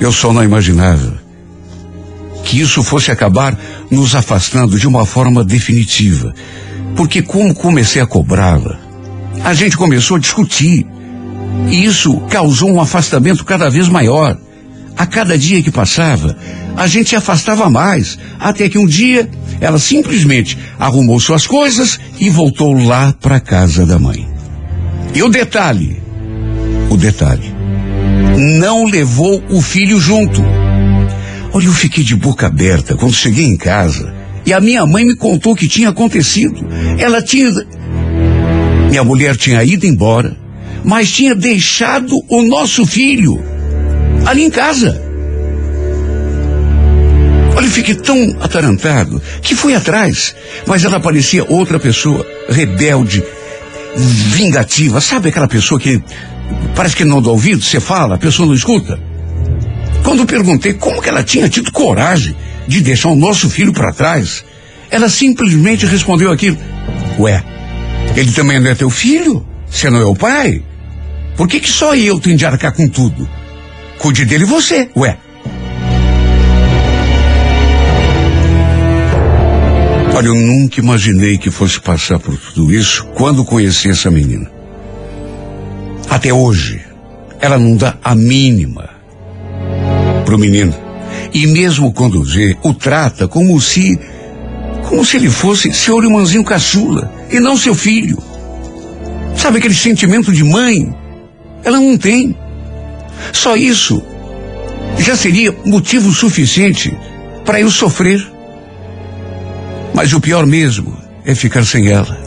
[0.00, 1.22] Eu só não imaginava
[2.42, 3.56] que isso fosse acabar
[3.88, 6.34] nos afastando de uma forma definitiva.
[6.96, 8.76] Porque como comecei a cobrá-la,
[9.44, 10.84] a gente começou a discutir.
[11.70, 14.36] E isso causou um afastamento cada vez maior.
[14.96, 16.36] A cada dia que passava,
[16.76, 22.28] a gente se afastava mais, até que um dia ela simplesmente arrumou suas coisas e
[22.28, 24.31] voltou lá para casa da mãe.
[25.14, 26.02] E o detalhe,
[26.90, 27.54] o detalhe,
[28.58, 30.42] não levou o filho junto.
[31.52, 34.12] Olha, eu fiquei de boca aberta quando cheguei em casa
[34.44, 36.66] e a minha mãe me contou o que tinha acontecido.
[36.98, 37.50] Ela tinha.
[38.88, 40.36] Minha mulher tinha ido embora,
[40.84, 43.42] mas tinha deixado o nosso filho
[44.26, 45.00] ali em casa.
[47.54, 50.34] Olha, eu fiquei tão atarantado que fui atrás,
[50.66, 53.22] mas ela parecia outra pessoa, rebelde,
[53.94, 55.00] vingativa.
[55.00, 56.02] Sabe aquela pessoa que
[56.74, 58.98] parece que não dá ouvido, você fala, a pessoa não escuta?
[60.02, 62.34] Quando perguntei como que ela tinha tido coragem
[62.66, 64.44] de deixar o nosso filho para trás,
[64.92, 66.58] Ela simplesmente respondeu aquilo.
[67.18, 67.42] Ué,
[68.14, 69.42] ele também não é teu filho?
[69.66, 70.62] Você não é o pai?
[71.34, 73.26] Por que, que só eu tenho de arcar com tudo?
[73.96, 75.16] Cuide dele você, ué.
[80.14, 84.50] Olha, eu nunca imaginei que fosse passar por tudo isso quando conheci essa menina.
[86.08, 86.82] Até hoje,
[87.40, 88.90] ela não dá a mínima
[90.26, 90.74] pro menino.
[91.32, 93.98] E mesmo quando vê, o trata como se
[94.88, 98.18] como se ele fosse seu irmãozinho caçula e não seu filho.
[99.34, 100.94] Sabe aquele sentimento de mãe?
[101.64, 102.36] Ela não tem.
[103.32, 104.02] Só isso
[104.98, 106.94] já seria motivo suficiente
[107.44, 108.31] para eu sofrer.
[109.94, 112.18] Mas o pior mesmo é ficar sem ela.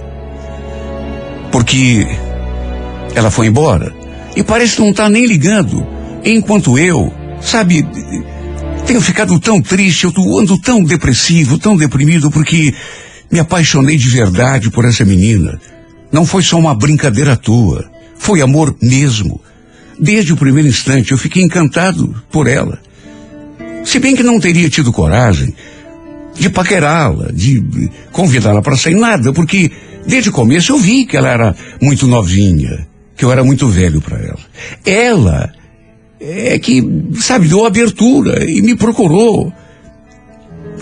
[1.52, 2.08] Porque
[3.16, 3.96] ela foi embora
[4.36, 5.86] e parece não estar tá nem ligando.
[6.24, 7.86] Enquanto eu, sabe,
[8.86, 12.74] tenho ficado tão triste, eu ando tão depressivo, tão deprimido, porque
[13.32, 15.60] me apaixonei de verdade por essa menina.
[16.12, 17.86] Não foi só uma brincadeira à toa.
[18.18, 19.42] Foi amor mesmo.
[20.00, 22.80] Desde o primeiro instante eu fiquei encantado por ela.
[23.84, 25.54] Se bem que não teria tido coragem
[26.38, 27.64] de paquerá-la, de
[28.12, 29.72] convidá-la para sair, nada, porque
[30.06, 34.02] desde o começo eu vi que ela era muito novinha, que eu era muito velho
[34.02, 34.40] para ela.
[34.86, 35.54] Ela
[36.20, 36.84] é que,
[37.20, 39.52] sabe, deu abertura e me procurou.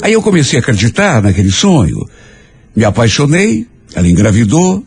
[0.02, 2.08] Aí eu comecei a acreditar naquele sonho.
[2.76, 4.84] Me apaixonei, ela engravidou,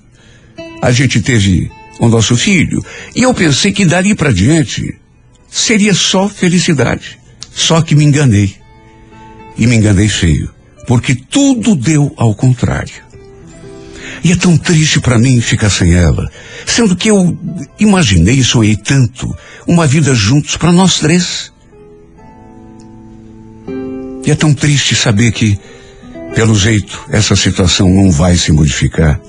[0.82, 4.98] a gente teve o nosso filho, e eu pensei que dali para diante
[5.48, 7.18] seria só felicidade.
[7.52, 8.54] Só que me enganei.
[9.56, 10.50] E me enganei feio,
[10.86, 13.06] porque tudo deu ao contrário.
[14.22, 16.30] E é tão triste para mim ficar sem ela,
[16.64, 17.36] sendo que eu
[17.78, 19.32] imaginei e sonhei tanto
[19.66, 21.52] uma vida juntos para nós três.
[24.24, 25.58] E é tão triste saber que,
[26.34, 29.20] pelo jeito, essa situação não vai se modificar.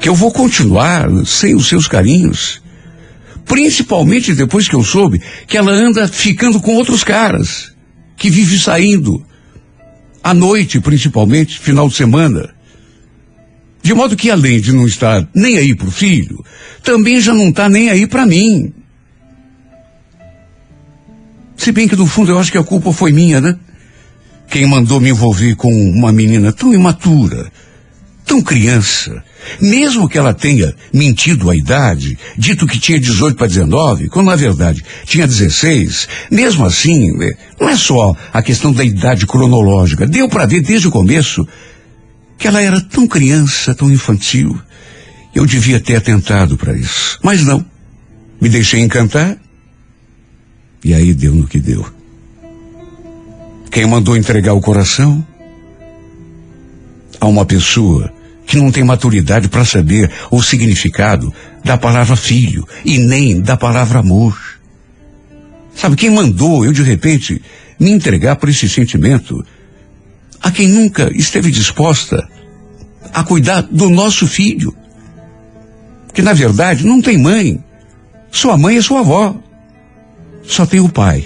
[0.00, 2.62] Que eu vou continuar sem os seus carinhos.
[3.44, 7.72] Principalmente depois que eu soube que ela anda ficando com outros caras.
[8.16, 9.24] Que vive saindo.
[10.22, 12.54] À noite, principalmente, final de semana.
[13.82, 16.44] De modo que, além de não estar nem aí pro filho,
[16.84, 18.72] também já não está nem aí para mim.
[21.56, 23.56] Se bem que, no fundo, eu acho que a culpa foi minha, né?
[24.48, 27.50] Quem mandou me envolver com uma menina tão imatura,
[28.24, 29.22] tão criança,
[29.60, 34.36] mesmo que ela tenha mentido a idade, dito que tinha 18 para 19, quando na
[34.36, 37.30] verdade tinha 16, mesmo assim, né,
[37.60, 41.46] não é só a questão da idade cronológica, deu para ver desde o começo
[42.38, 44.60] que ela era tão criança, tão infantil.
[45.32, 47.18] Eu devia ter atentado para isso.
[47.22, 47.64] Mas não.
[48.40, 49.38] Me deixei encantar.
[50.84, 51.86] E aí deu no que deu.
[53.70, 55.24] Quem mandou entregar o coração
[57.22, 58.12] a uma pessoa
[58.44, 61.32] que não tem maturidade para saber o significado
[61.64, 64.36] da palavra filho e nem da palavra amor.
[65.72, 67.40] Sabe, quem mandou eu de repente
[67.78, 69.46] me entregar por esse sentimento
[70.42, 72.28] a quem nunca esteve disposta
[73.14, 74.76] a cuidar do nosso filho.
[76.12, 77.62] Que na verdade não tem mãe.
[78.32, 79.36] Sua mãe é sua avó.
[80.42, 81.24] Só tem o pai.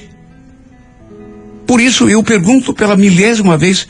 [1.66, 3.88] Por isso eu pergunto pela milésima vez,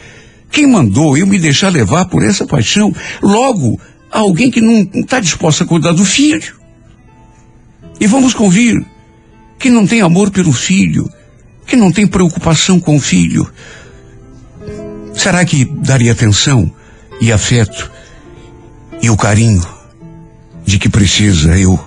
[0.57, 2.90] quem mandou eu me deixar levar por essa paixão?
[3.23, 3.79] Logo,
[4.11, 6.57] alguém que não está disposto a cuidar do filho.
[8.01, 8.83] E vamos convir
[9.59, 11.07] que não tem amor pelo filho,
[11.66, 13.47] que não tem preocupação com o filho,
[15.16, 16.71] Será que daria atenção
[17.21, 17.90] e afeto
[19.03, 19.66] e o carinho
[20.64, 21.83] de que precisa eu,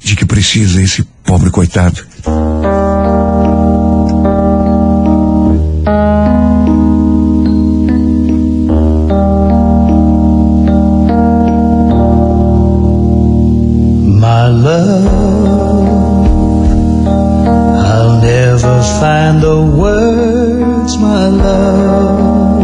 [0.00, 2.04] de que precisa esse pobre coitado?
[14.48, 15.04] My love,
[17.84, 22.54] I'll never find the words, my love,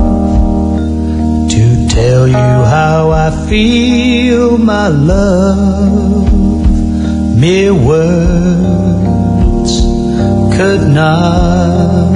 [1.51, 6.33] to tell you how I feel, my love.
[7.37, 8.12] Mere words
[10.57, 12.14] could not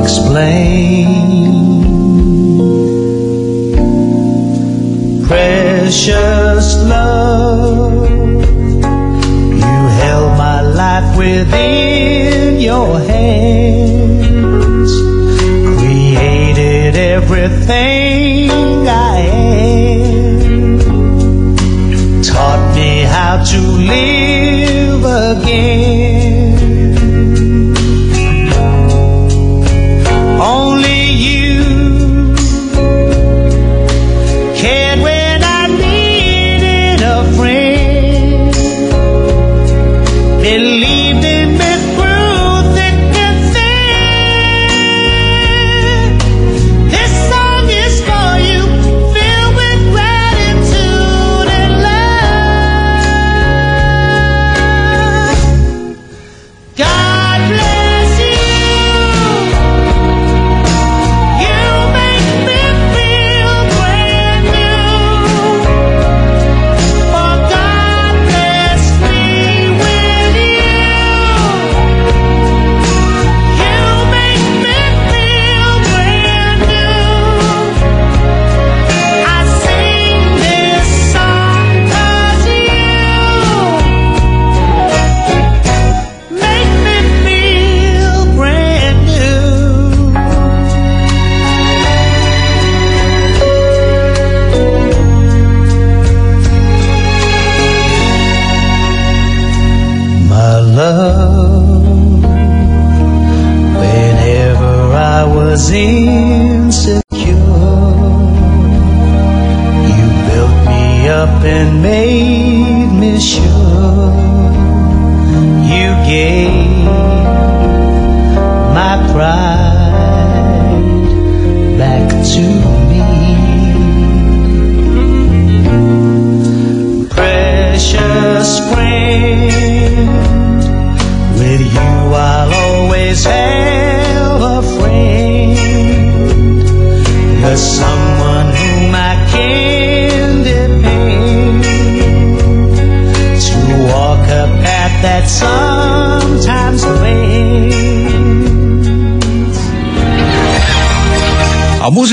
[0.00, 1.08] explain.
[5.26, 7.59] Precious love,
[11.00, 14.92] life within your hands,
[15.78, 18.50] created everything
[18.88, 19.18] I
[19.78, 20.78] am,
[22.22, 25.99] taught me how to live again.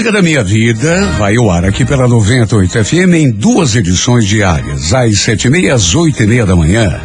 [0.07, 4.93] Música da minha vida vai ao ar aqui pela 98 FM em duas edições diárias,
[4.93, 6.97] às sete e meia, às oito e meia da manhã.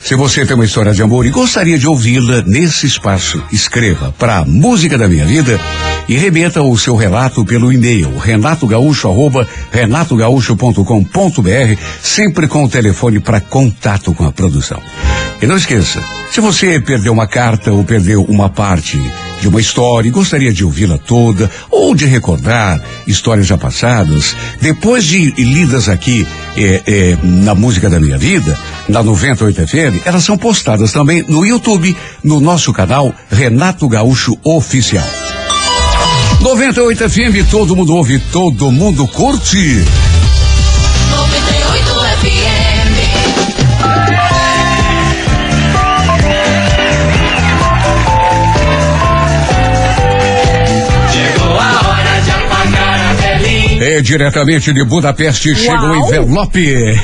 [0.00, 4.44] Se você tem uma história de amor e gostaria de ouvi-la nesse espaço, escreva para
[4.44, 5.60] Música da Minha Vida
[6.08, 13.40] e remeta o seu relato pelo e-mail renatogaúcho arroba renatogaúcho.com.br, sempre com o telefone para
[13.40, 14.82] contato com a produção.
[15.40, 19.00] E não esqueça, se você perdeu uma carta ou perdeu uma parte
[19.42, 25.04] de uma história e gostaria de ouvi-la toda ou de recordar histórias já passadas, depois
[25.04, 26.24] de lidas aqui
[26.56, 28.56] eh, eh, na música da minha vida,
[28.88, 35.04] na 98 FM, elas são postadas também no YouTube, no nosso canal Renato Gaúcho Oficial.
[36.40, 39.84] 98 FM, todo mundo ouve, todo mundo curte.
[54.02, 56.94] Diretamente de Budapeste chega o envelope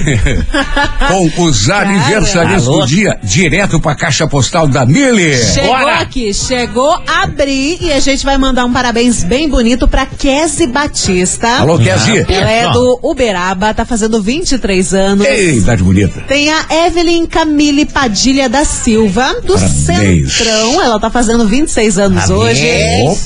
[1.08, 5.34] com os aniversariantes do dia direto para a caixa postal da Mili.
[5.36, 6.00] Chegou Bora!
[6.00, 10.66] aqui, chegou a abrir e a gente vai mandar um parabéns bem bonito pra Kese
[10.66, 11.48] Batista.
[11.58, 12.24] Alô, Kesi?
[12.28, 15.26] Ela é do Uberaba, tá fazendo 23 anos.
[15.26, 16.20] Ei, idade bonita.
[16.28, 20.32] Tem a Evelyn Camille Padilha da Silva, do Parabéns.
[20.32, 20.82] Centrão.
[20.82, 22.58] Ela tá fazendo 26 anos Parabéns.
[22.58, 22.68] hoje.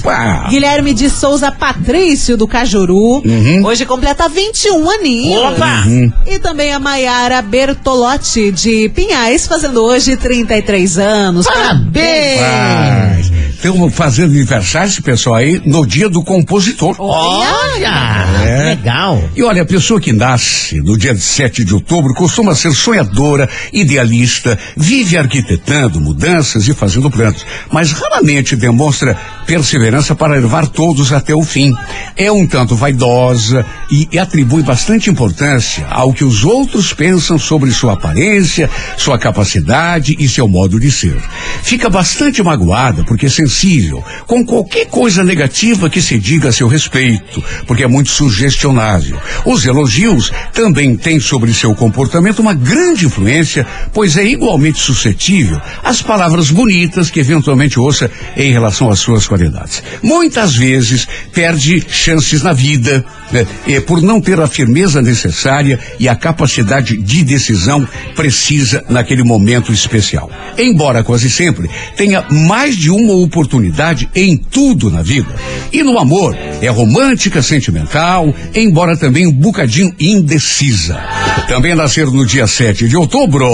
[0.01, 0.47] Opa!
[0.49, 3.23] Guilherme de Souza Patrício, do Cajuru.
[3.25, 3.62] Uhum.
[3.65, 5.53] Hoje completa 21 aninhos.
[5.55, 5.85] Opa!
[6.27, 11.47] E também a Maiara Bertolotti, de Pinhais, fazendo hoje 33 anos.
[11.47, 12.41] Parabéns!
[12.41, 13.42] Paz.
[13.63, 16.97] Estamos fazendo aniversário esse pessoal aí no dia do compositor.
[16.99, 18.27] Olha!
[18.45, 18.65] É.
[18.71, 19.23] Legal!
[19.37, 24.59] E olha, a pessoa que nasce no dia 7 de outubro costuma ser sonhadora, idealista,
[24.77, 31.45] vive arquitetando mudanças e fazendo planos, mas raramente demonstra perseverança para levar todos até o
[31.45, 31.73] fim.
[32.17, 37.71] É um tanto vaidosa e, e atribui bastante importância ao que os outros pensam sobre
[37.71, 41.17] sua aparência, sua capacidade e seu modo de ser.
[41.63, 43.52] Fica bastante magoada porque é
[44.27, 49.19] com qualquer coisa negativa que se diga a seu respeito, porque é muito sugestionável.
[49.45, 56.03] Os elogios também têm sobre seu comportamento uma grande influência, pois é igualmente suscetível às
[56.03, 59.83] palavras bonitas que eventualmente ouça em relação às suas qualidades.
[60.03, 63.47] Muitas vezes perde chances na vida, né,
[63.87, 70.31] por não ter a firmeza necessária e a capacidade de decisão precisa naquele momento especial.
[70.57, 73.42] Embora quase sempre tenha mais de uma oportunidade
[74.15, 75.35] em tudo na vida.
[75.73, 80.99] E no amor, é romântica, sentimental, embora também um bocadinho indecisa.
[81.49, 83.49] Também nasceram no dia 7 de outubro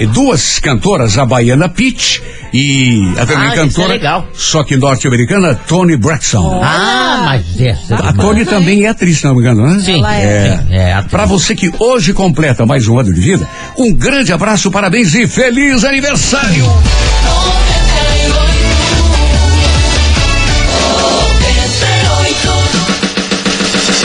[0.00, 2.22] e duas cantoras, a baiana Pitt
[2.52, 4.28] e a também Ah, é cantora, legal.
[4.32, 6.60] só que norte-americana, Tony Braxton.
[6.62, 7.96] Ah, mas essa.
[7.96, 9.80] A Tony também é atriz, não me engano, né?
[9.84, 10.56] Sim, Ela é.
[10.58, 11.02] sim, é.
[11.10, 15.26] Pra você que hoje completa mais um ano de vida, um grande abraço, parabéns e
[15.26, 16.64] feliz aniversário!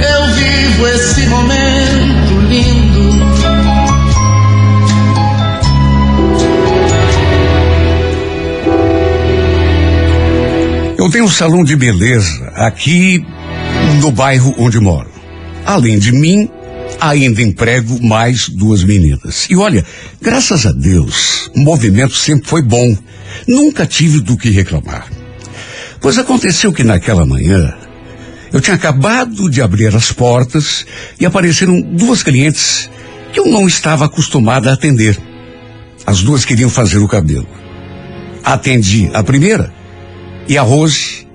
[0.00, 2.88] eu vivo esse momento lindo.
[10.96, 13.24] Eu tenho um salão de beleza aqui
[14.00, 15.08] no bairro onde moro.
[15.64, 16.50] Além de mim,
[17.00, 19.46] ainda emprego mais duas meninas.
[19.48, 19.84] E olha,
[20.20, 22.96] graças a Deus, o movimento sempre foi bom.
[23.46, 25.06] Nunca tive do que reclamar.
[26.00, 27.74] Pois aconteceu que naquela manhã
[28.52, 30.86] Eu tinha acabado de abrir as portas
[31.20, 32.88] e apareceram duas clientes
[33.32, 35.18] que eu não estava acostumada a atender.
[36.06, 37.46] As duas queriam fazer o cabelo.
[38.42, 39.72] Atendi a primeira
[40.48, 41.26] e a Rose,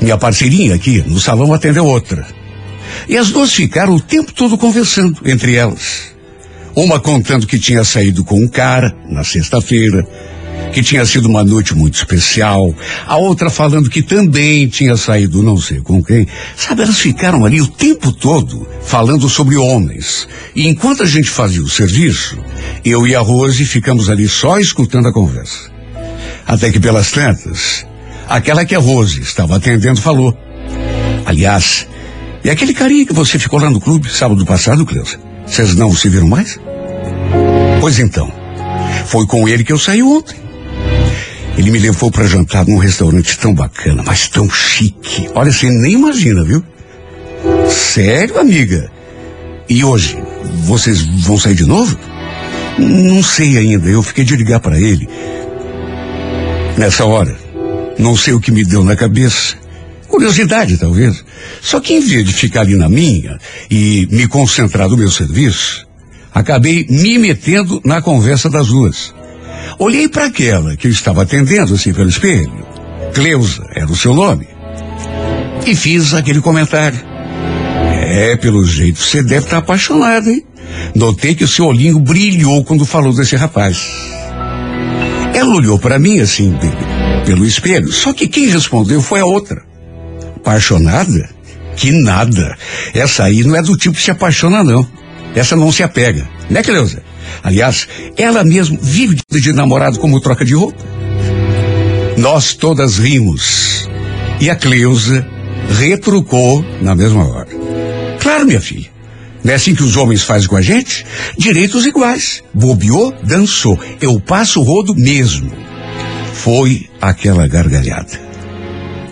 [0.00, 2.26] minha parceirinha aqui no salão, atendeu outra.
[3.08, 6.12] E as duas ficaram o tempo todo conversando entre elas.
[6.74, 10.06] Uma contando que tinha saído com um cara na sexta-feira,
[10.72, 12.74] que tinha sido uma noite muito especial.
[13.06, 16.26] A outra falando que também tinha saído não sei com quem.
[16.56, 20.26] Sabe, elas ficaram ali o tempo todo falando sobre homens.
[20.56, 22.38] E enquanto a gente fazia o serviço,
[22.84, 25.70] eu e a Rose ficamos ali só escutando a conversa.
[26.46, 27.86] Até que pelas tantas,
[28.28, 30.36] aquela que a Rose estava atendendo falou.
[31.24, 31.86] Aliás,
[32.44, 35.20] é aquele carinha que você ficou lá no clube sábado passado, Cleusa?
[35.46, 36.58] Vocês não se viram mais?
[37.80, 38.32] Pois então,
[39.06, 40.36] foi com ele que eu saí ontem.
[41.56, 45.28] Ele me levou para jantar num restaurante tão bacana, mas tão chique.
[45.34, 46.64] Olha, você nem imagina, viu?
[47.68, 48.90] Sério, amiga?
[49.68, 50.16] E hoje,
[50.64, 51.96] vocês vão sair de novo?
[52.78, 55.08] Não sei ainda, eu fiquei de ligar para ele.
[56.76, 57.36] Nessa hora,
[57.98, 59.56] não sei o que me deu na cabeça.
[60.08, 61.24] Curiosidade, talvez.
[61.60, 63.38] Só que em vez de ficar ali na minha
[63.70, 65.86] e me concentrar no meu serviço,
[66.34, 69.14] acabei me metendo na conversa das duas.
[69.78, 72.52] Olhei para aquela que eu estava atendendo assim pelo espelho.
[73.14, 74.46] Cleusa era o seu nome.
[75.66, 76.98] E fiz aquele comentário.
[78.04, 80.44] É, pelo jeito você deve estar apaixonado, hein?
[80.94, 83.86] Notei que o seu olhinho brilhou quando falou desse rapaz.
[85.34, 89.62] Ela olhou para mim assim, pe- pelo espelho, só que quem respondeu foi a outra.
[90.36, 91.28] Apaixonada?
[91.76, 92.56] Que nada.
[92.94, 94.86] Essa aí não é do tipo que se apaixona, não.
[95.34, 96.28] Essa não se apega.
[96.50, 97.02] Né, Cleusa?
[97.42, 100.82] Aliás, ela mesmo vive de- de namorado como troca de roupa.
[102.16, 103.88] Nós todas rimos.
[104.40, 105.26] E a Cleusa
[105.78, 107.48] retrucou na mesma hora.
[108.20, 108.90] Claro, minha filha.
[109.44, 111.04] Não é assim que os homens fazem com a gente?
[111.36, 112.42] Direitos iguais.
[112.54, 113.78] Bobeou, dançou.
[114.00, 115.50] Eu passo o rodo mesmo.
[116.32, 118.20] Foi aquela gargalhada.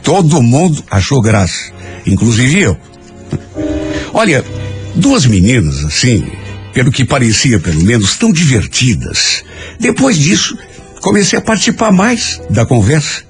[0.02, 1.72] Todo mundo achou graça,
[2.06, 2.76] inclusive eu.
[4.12, 4.44] Olha,
[4.94, 6.24] duas meninas assim,
[6.72, 9.44] pelo que parecia pelo menos, tão divertidas.
[9.78, 10.56] Depois disso,
[11.00, 13.22] comecei a participar mais da conversa.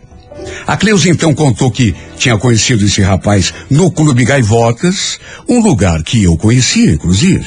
[0.66, 5.18] A Cleusa então contou que tinha conhecido esse rapaz no Clube Gaivotas,
[5.48, 7.44] um lugar que eu conhecia, inclusive,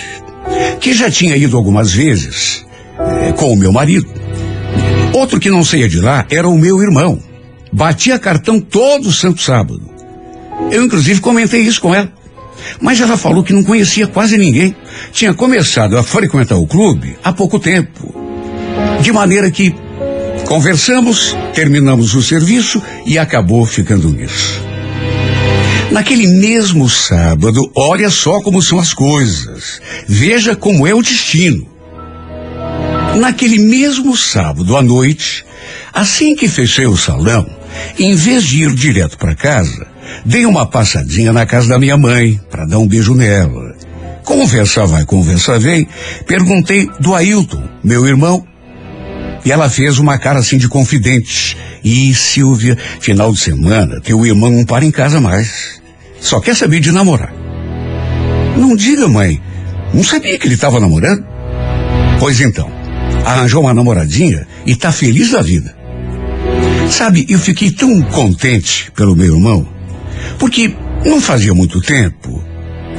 [0.79, 2.65] que já tinha ido algumas vezes
[2.99, 4.07] eh, com o meu marido.
[5.13, 7.19] Outro que não saía de lá era o meu irmão.
[7.71, 9.81] Batia cartão todo santo sábado.
[10.71, 12.11] Eu, inclusive, comentei isso com ela.
[12.79, 14.75] Mas ela falou que não conhecia quase ninguém.
[15.11, 18.13] Tinha começado a frequentar o clube há pouco tempo.
[19.01, 19.73] De maneira que
[20.47, 24.61] conversamos, terminamos o serviço e acabou ficando nisso.
[25.91, 29.79] Naquele mesmo sábado, olha só como são as coisas.
[30.07, 31.67] Veja como é o destino.
[33.19, 35.45] Naquele mesmo sábado à noite,
[35.93, 37.45] assim que fechei o salão,
[37.99, 39.92] em vez de ir direto para casa,
[40.25, 43.75] dei uma passadinha na casa da minha mãe para dar um beijo nela.
[44.23, 45.87] Conversa vai, conversa vem,
[46.25, 48.45] perguntei do Ailton, meu irmão,
[49.45, 51.57] e ela fez uma cara assim de confidente.
[51.83, 55.81] E Silvia, final de semana, teu irmão não para em casa mais.
[56.19, 57.33] Só quer saber de namorar.
[58.55, 59.41] Não diga, mãe.
[59.93, 61.25] Não sabia que ele estava namorando?
[62.19, 62.71] Pois então,
[63.25, 65.75] arranjou uma namoradinha e tá feliz da vida.
[66.89, 69.67] Sabe, eu fiquei tão contente pelo meu irmão,
[70.37, 70.73] porque
[71.05, 72.41] não fazia muito tempo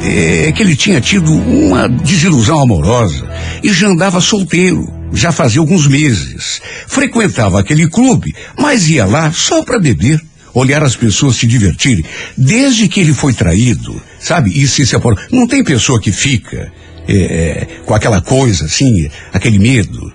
[0.03, 3.27] é, que ele tinha tido uma desilusão amorosa
[3.62, 6.61] e já andava solteiro, já fazia alguns meses.
[6.87, 10.20] Frequentava aquele clube, mas ia lá só para beber,
[10.53, 12.05] olhar as pessoas se divertirem.
[12.37, 15.18] Desde que ele foi traído, sabe, e se separou.
[15.31, 16.72] Não tem pessoa que fica
[17.09, 20.12] é, com aquela coisa assim, aquele medo.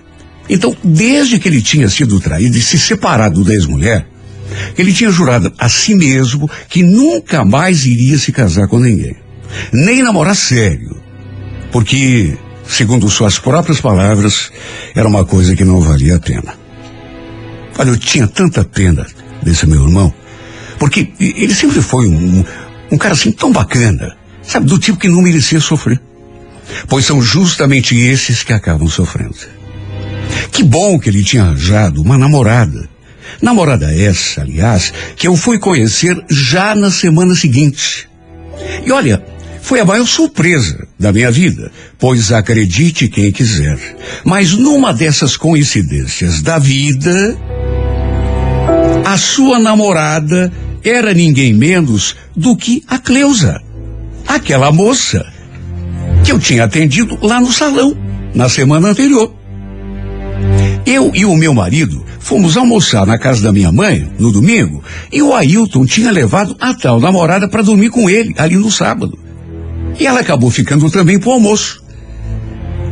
[0.48, 4.06] Então, desde que ele tinha sido traído e se separado da ex-mulher,
[4.76, 9.16] ele tinha jurado a si mesmo que nunca mais iria se casar com ninguém.
[9.72, 11.00] Nem namorar sério.
[11.72, 12.36] Porque,
[12.66, 14.50] segundo suas próprias palavras,
[14.94, 16.54] era uma coisa que não valia a pena.
[17.78, 19.06] Olha, eu tinha tanta pena
[19.42, 20.12] desse meu irmão,
[20.78, 22.44] porque ele sempre foi um,
[22.92, 25.98] um cara assim tão bacana, sabe, do tipo que não merecia sofrer.
[26.88, 29.34] Pois são justamente esses que acabam sofrendo.
[30.52, 32.89] Que bom que ele tinha arranjado uma namorada.
[33.40, 38.08] Namorada essa, aliás, que eu fui conhecer já na semana seguinte.
[38.84, 39.22] E olha,
[39.62, 43.78] foi a maior surpresa da minha vida, pois acredite quem quiser.
[44.24, 47.36] Mas numa dessas coincidências da vida,
[49.04, 50.52] a sua namorada
[50.82, 53.60] era ninguém menos do que a Cleusa,
[54.26, 55.24] aquela moça
[56.24, 57.96] que eu tinha atendido lá no salão
[58.34, 59.34] na semana anterior.
[60.86, 65.22] Eu e o meu marido fomos almoçar na casa da minha mãe no domingo e
[65.22, 69.18] o Ailton tinha levado a tal namorada para dormir com ele ali no sábado.
[69.98, 71.82] E ela acabou ficando também pro almoço.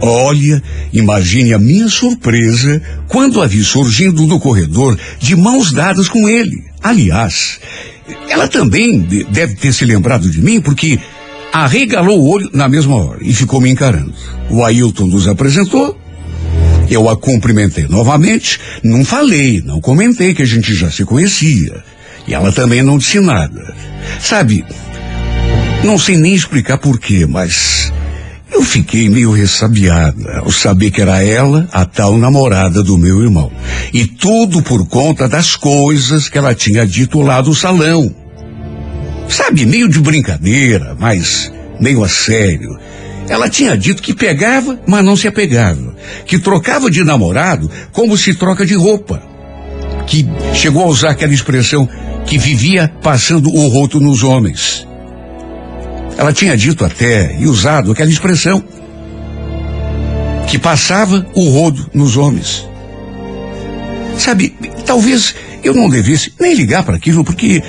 [0.01, 0.63] Olha,
[0.93, 6.63] imagine a minha surpresa quando a vi surgindo do corredor de mãos dadas com ele.
[6.83, 7.59] Aliás,
[8.29, 11.01] ela também de- deve ter se lembrado de mim porque
[11.53, 14.15] arregalou o olho na mesma hora e ficou me encarando.
[14.51, 15.99] O Ailton nos apresentou.
[16.91, 21.83] Eu a cumprimentei novamente, não falei, não comentei que a gente já se conhecia.
[22.27, 23.75] E ela também não disse nada.
[24.21, 24.65] Sabe,
[25.85, 27.93] não sei nem explicar porquê, mas
[28.51, 33.53] eu fiquei meio ressabiada ao saber que era ela a tal namorada do meu irmão.
[33.93, 38.15] E tudo por conta das coisas que ela tinha dito lá do salão.
[39.29, 42.79] Sabe, meio de brincadeira, mas meio a sério.
[43.29, 45.95] Ela tinha dito que pegava, mas não se apegava.
[46.27, 49.23] Que trocava de namorado como se troca de roupa.
[50.07, 51.89] Que chegou a usar aquela expressão
[52.27, 54.87] que vivia passando o roto nos homens.
[56.17, 58.65] Ela tinha dito até e usado aquela expressão
[60.49, 62.67] que passava o rodo nos homens.
[64.17, 64.55] Sabe,
[64.87, 67.63] talvez eu não devesse nem ligar para aquilo, porque,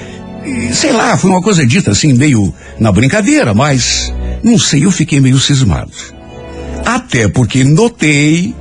[0.46, 4.12] eh, sei lá, foi uma coisa dita assim, meio na brincadeira, mas
[4.44, 5.92] não sei, eu fiquei meio cismado.
[6.86, 8.54] Até porque notei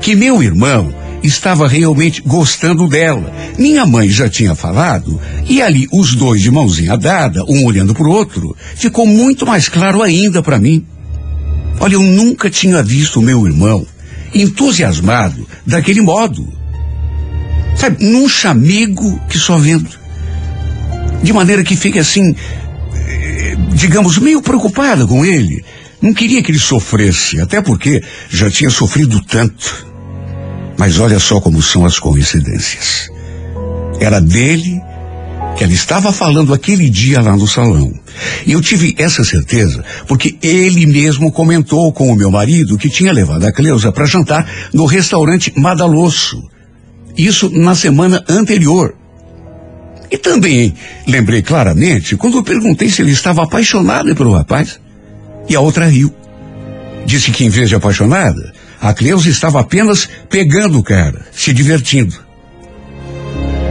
[0.00, 0.92] que meu irmão
[1.22, 3.32] estava realmente gostando dela.
[3.58, 8.06] Minha mãe já tinha falado, e ali os dois de mãozinha dada, um olhando para
[8.06, 10.84] o outro, ficou muito mais claro ainda para mim.
[11.80, 13.86] Olha, eu nunca tinha visto meu irmão
[14.34, 16.46] entusiasmado daquele modo.
[17.74, 19.90] Sabe, num chamego que só vendo.
[21.22, 22.34] De maneira que fica assim,
[23.74, 25.64] digamos, meio preocupada com ele.
[26.00, 29.86] Não queria que ele sofresse, até porque já tinha sofrido tanto.
[30.78, 33.08] Mas olha só como são as coincidências.
[33.98, 34.80] Era dele
[35.56, 37.90] que ela estava falando aquele dia lá no salão.
[38.46, 43.12] E eu tive essa certeza porque ele mesmo comentou com o meu marido que tinha
[43.12, 46.42] levado a Cleusa para jantar no restaurante Madalosso.
[47.16, 48.94] Isso na semana anterior.
[50.10, 50.74] E também
[51.06, 54.80] lembrei claramente quando eu perguntei se ele estava apaixonado pelo rapaz.
[55.48, 56.14] E a outra riu.
[57.04, 62.14] Disse que em vez de apaixonada, a Cleusa estava apenas pegando o cara, se divertindo.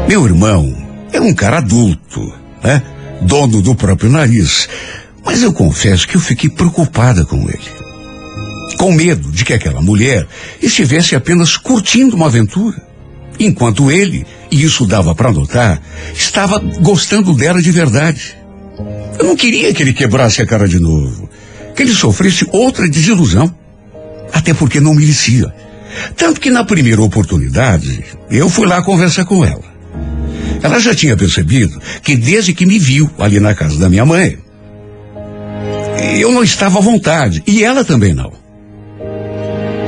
[0.07, 0.75] Meu irmão
[1.11, 2.33] é um cara adulto,
[2.63, 2.81] né?
[3.21, 4.69] Dono do próprio nariz.
[5.23, 7.85] Mas eu confesso que eu fiquei preocupada com ele.
[8.77, 10.27] Com medo de que aquela mulher
[10.61, 12.81] estivesse apenas curtindo uma aventura.
[13.39, 15.81] Enquanto ele, e isso dava para notar,
[16.13, 18.35] estava gostando dela de verdade.
[19.17, 21.29] Eu não queria que ele quebrasse a cara de novo.
[21.75, 23.53] Que ele sofresse outra desilusão.
[24.33, 25.53] Até porque não merecia.
[26.15, 29.63] Tanto que na primeira oportunidade, eu fui lá conversar com ela.
[30.61, 34.37] Ela já tinha percebido que desde que me viu ali na casa da minha mãe,
[36.19, 37.43] eu não estava à vontade.
[37.45, 38.31] E ela também não.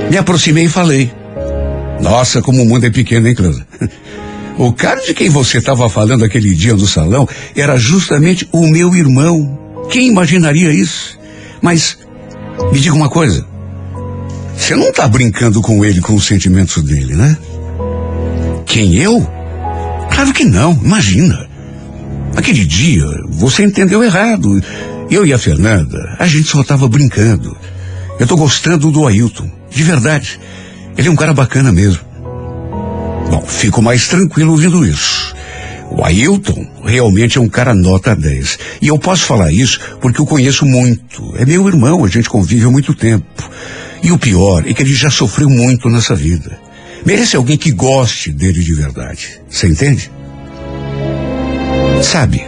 [0.09, 1.11] Me aproximei e falei.
[2.01, 3.65] Nossa, como o mundo é pequeno, hein, Cleusa?
[4.57, 8.95] O cara de quem você estava falando aquele dia no salão era justamente o meu
[8.95, 9.85] irmão.
[9.87, 11.15] Quem imaginaria isso?
[11.61, 11.95] Mas,
[12.71, 13.45] me diga uma coisa.
[14.57, 17.37] Você não está brincando com ele com os sentimentos dele, né?
[18.65, 19.21] Quem eu?
[20.11, 21.47] Claro que não, imagina.
[22.35, 24.59] Aquele dia, você entendeu errado.
[25.09, 27.55] Eu e a Fernanda, a gente só estava brincando.
[28.19, 30.39] Eu tô gostando do Ailton, de verdade.
[30.97, 32.01] Ele é um cara bacana mesmo.
[33.29, 35.35] Bom, fico mais tranquilo ouvindo isso.
[35.91, 38.59] O Ailton realmente é um cara nota 10.
[38.81, 41.33] E eu posso falar isso porque o conheço muito.
[41.37, 43.25] É meu irmão, a gente convive há muito tempo.
[44.03, 46.59] E o pior é que ele já sofreu muito nessa vida.
[47.05, 49.39] Merece alguém que goste dele de verdade.
[49.49, 50.11] Você entende?
[52.01, 52.45] Sabe,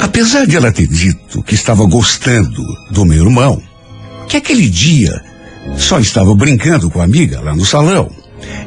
[0.00, 3.62] apesar de ela ter dito que estava gostando do meu irmão,
[4.28, 5.22] que aquele dia
[5.76, 8.10] só estava brincando com a amiga lá no salão,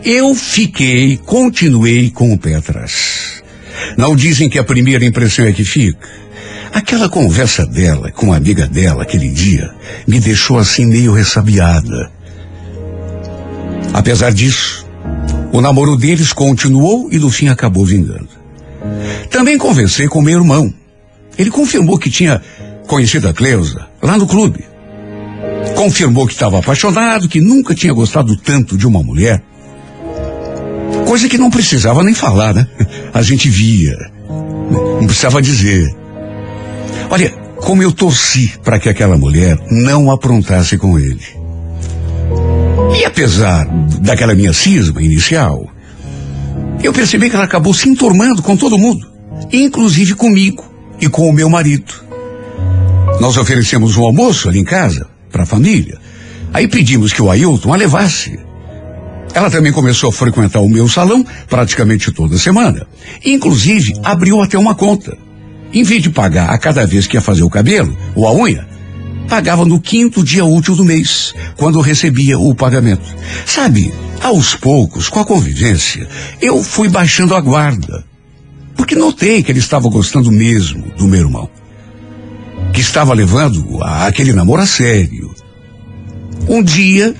[0.03, 3.43] eu fiquei, continuei com o pé atrás.
[3.97, 6.07] Não dizem que a primeira impressão é que fica.
[6.73, 9.69] Aquela conversa dela com a amiga dela aquele dia
[10.07, 12.11] me deixou assim meio ressabiada.
[13.93, 14.85] Apesar disso,
[15.51, 18.29] o namoro deles continuou e no fim acabou vingando.
[19.29, 20.73] Também conversei com meu irmão.
[21.37, 22.41] Ele confirmou que tinha
[22.87, 24.65] conhecido a Cleusa lá no clube.
[25.75, 29.43] Confirmou que estava apaixonado, que nunca tinha gostado tanto de uma mulher.
[31.07, 32.67] Coisa que não precisava nem falar, né?
[33.13, 33.95] A gente via.
[34.99, 35.93] Não precisava dizer.
[37.09, 41.23] Olha, como eu torci para que aquela mulher não aprontasse com ele.
[42.97, 43.65] E apesar
[44.01, 45.67] daquela minha cisma inicial,
[46.83, 49.07] eu percebi que ela acabou se enturmando com todo mundo,
[49.51, 50.63] inclusive comigo
[50.99, 51.93] e com o meu marido.
[53.19, 55.97] Nós oferecemos um almoço ali em casa, para a família.
[56.53, 58.39] Aí pedimos que o Ailton a levasse.
[59.33, 62.85] Ela também começou a frequentar o meu salão praticamente toda semana.
[63.25, 65.17] Inclusive, abriu até uma conta.
[65.73, 68.67] Em vez de pagar a cada vez que ia fazer o cabelo ou a unha,
[69.27, 73.03] pagava no quinto dia útil do mês, quando recebia o pagamento.
[73.47, 76.07] Sabe, aos poucos, com a convivência,
[76.39, 78.05] eu fui baixando a guarda.
[78.75, 81.49] Porque notei que ele estava gostando mesmo do meu irmão.
[82.73, 85.33] Que estava levando aquele namoro a sério.
[86.47, 87.15] Um dia,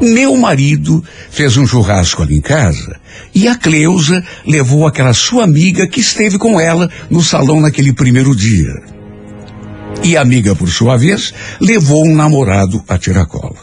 [0.00, 3.00] meu marido fez um churrasco ali em casa
[3.34, 8.36] e a Cleusa levou aquela sua amiga que esteve com ela no salão naquele primeiro
[8.36, 8.72] dia.
[10.04, 13.56] E a amiga, por sua vez, levou um namorado a tiracolo.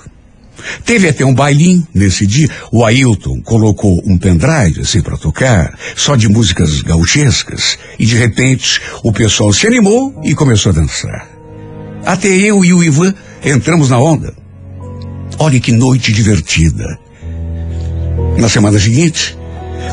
[0.85, 2.49] Teve até um bailinho nesse dia.
[2.71, 8.81] O Ailton colocou um pendrive assim para tocar, só de músicas gauchescas, e de repente
[9.03, 11.27] o pessoal se animou e começou a dançar.
[12.05, 14.33] Até eu e o Ivan entramos na onda.
[15.39, 16.99] Olha que noite divertida.
[18.37, 19.37] Na semana seguinte,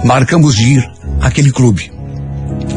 [0.04, 0.90] marcamos de ir
[1.20, 1.90] àquele clube.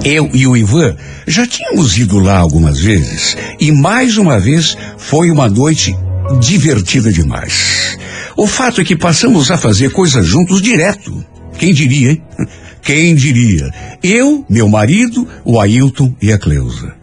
[0.04, 0.96] Eu e o Ivan
[1.28, 5.96] já tínhamos ido lá algumas vezes e mais uma vez foi uma noite
[6.40, 7.98] divertida demais.
[8.36, 11.24] O fato é que passamos a fazer coisas juntos direto.
[11.58, 12.24] Quem diria, hein?
[12.82, 13.72] Quem diria?
[14.04, 16.94] Eu, meu marido, o Ailton e a Cleusa.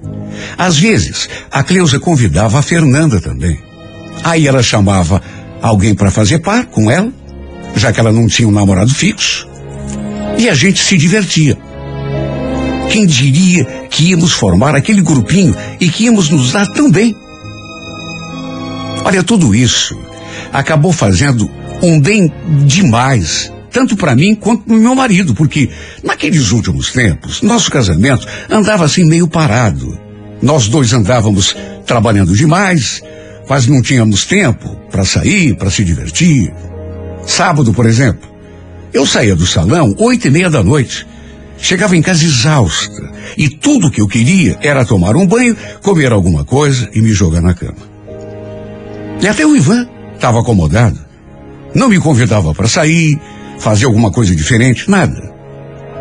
[0.58, 3.58] Às vezes, a Cleusa convidava a Fernanda também.
[4.22, 5.22] Aí ela chamava
[5.62, 7.10] alguém para fazer par com ela,
[7.74, 9.48] já que ela não tinha um namorado fixo.
[10.36, 11.56] E a gente se divertia.
[12.90, 17.16] Quem diria que íamos formar aquele grupinho e que íamos nos dar tão bem?
[19.04, 19.98] Olha, tudo isso
[20.52, 21.50] acabou fazendo
[21.82, 22.32] um bem
[22.66, 25.70] demais, tanto para mim quanto para meu marido, porque
[26.02, 29.98] naqueles últimos tempos, nosso casamento andava assim meio parado.
[30.42, 33.02] Nós dois andávamos trabalhando demais,
[33.46, 36.52] quase não tínhamos tempo para sair, para se divertir.
[37.26, 38.28] Sábado, por exemplo,
[38.92, 41.06] eu saía do salão oito e meia da noite.
[41.58, 46.42] Chegava em casa exausta e tudo que eu queria era tomar um banho, comer alguma
[46.42, 47.89] coisa e me jogar na cama.
[49.22, 50.98] E até o Ivan estava acomodado.
[51.74, 53.20] Não me convidava para sair,
[53.58, 55.32] fazer alguma coisa diferente, nada.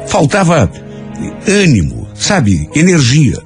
[0.07, 0.71] Faltava
[1.47, 3.37] ânimo, sabe, energia.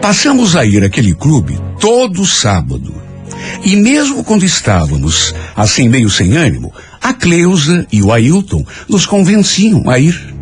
[0.00, 2.94] Passamos a ir àquele clube todo sábado.
[3.64, 9.90] E mesmo quando estávamos assim meio sem ânimo, a Cleusa e o Ailton nos convenciam
[9.90, 10.34] a ir.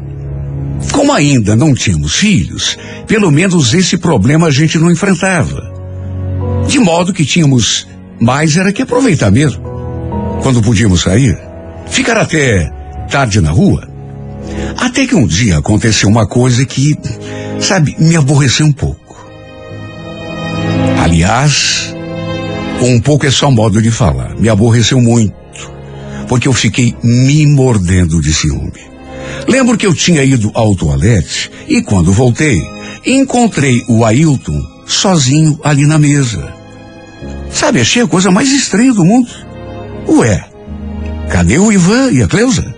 [0.93, 5.74] Como ainda não tínhamos filhos, pelo menos esse problema a gente não enfrentava.
[6.67, 7.87] De modo que tínhamos
[8.21, 9.63] mais era que aproveitar mesmo.
[10.43, 11.39] Quando podíamos sair,
[11.87, 12.71] ficar até
[13.11, 13.89] tarde na rua.
[14.79, 16.97] Até que um dia aconteceu uma coisa que,
[17.61, 19.27] sabe, me aborreceu um pouco.
[21.03, 21.95] Aliás,
[22.83, 24.35] um pouco é só modo de falar.
[24.37, 25.35] Me aborreceu muito,
[26.29, 28.95] porque eu fiquei me mordendo de ciúme.
[29.49, 32.63] Lembro que eu tinha ido ao toalete e quando voltei,
[33.07, 36.53] encontrei o Ailton sozinho ali na mesa.
[37.51, 39.31] Sabe, achei a coisa mais estranha do mundo.
[40.09, 40.45] Ué,
[41.31, 42.75] cadê o Ivan e a Cleusa?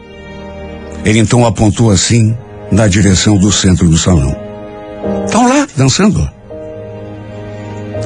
[1.05, 2.37] Ele então apontou assim
[2.71, 4.37] na direção do centro do salão.
[5.25, 6.29] Estão lá, dançando.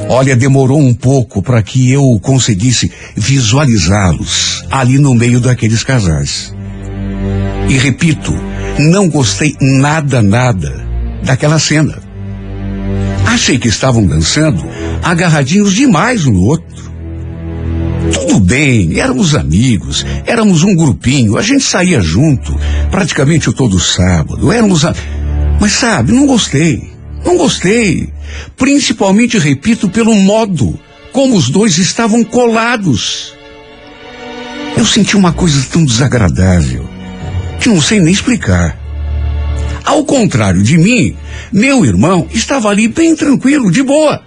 [0.09, 6.55] Olha, demorou um pouco para que eu conseguisse visualizá-los ali no meio daqueles casais.
[7.69, 8.33] E repito,
[8.79, 10.85] não gostei nada, nada
[11.25, 12.10] daquela cena.
[13.31, 14.69] Achei que estavam dançando
[15.05, 16.91] agarradinhos demais um no outro.
[18.13, 22.59] Tudo bem, éramos amigos, éramos um grupinho, a gente saía junto,
[22.91, 24.85] praticamente todo sábado, éramos.
[24.85, 24.93] A...
[25.61, 26.91] Mas sabe, não gostei,
[27.25, 28.13] não gostei.
[28.57, 30.77] Principalmente, repito, pelo modo
[31.13, 33.33] como os dois estavam colados.
[34.77, 36.85] Eu senti uma coisa tão desagradável
[37.61, 38.80] que não sei nem explicar.
[39.85, 41.17] Ao contrário de mim,
[41.53, 44.23] meu irmão estava ali bem tranquilo, de boa,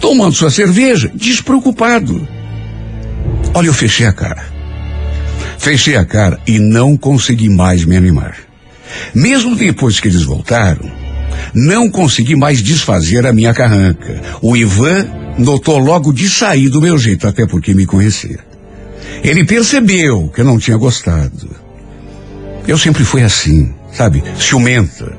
[0.00, 2.26] tomando sua cerveja, despreocupado.
[3.54, 4.44] Olha, eu fechei a cara.
[5.58, 8.36] Fechei a cara e não consegui mais me animar.
[9.14, 10.90] Mesmo depois que eles voltaram,
[11.54, 14.20] não consegui mais desfazer a minha carranca.
[14.40, 15.06] O Ivan
[15.38, 18.40] notou logo de sair do meu jeito, até porque me conhecia.
[19.22, 21.50] Ele percebeu que eu não tinha gostado.
[22.66, 24.22] Eu sempre fui assim, sabe?
[24.38, 25.12] Ciumenta.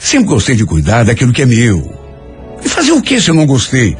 [0.00, 1.92] Sempre gostei de cuidar daquilo que é meu.
[2.64, 3.96] E fazer o que se eu não gostei?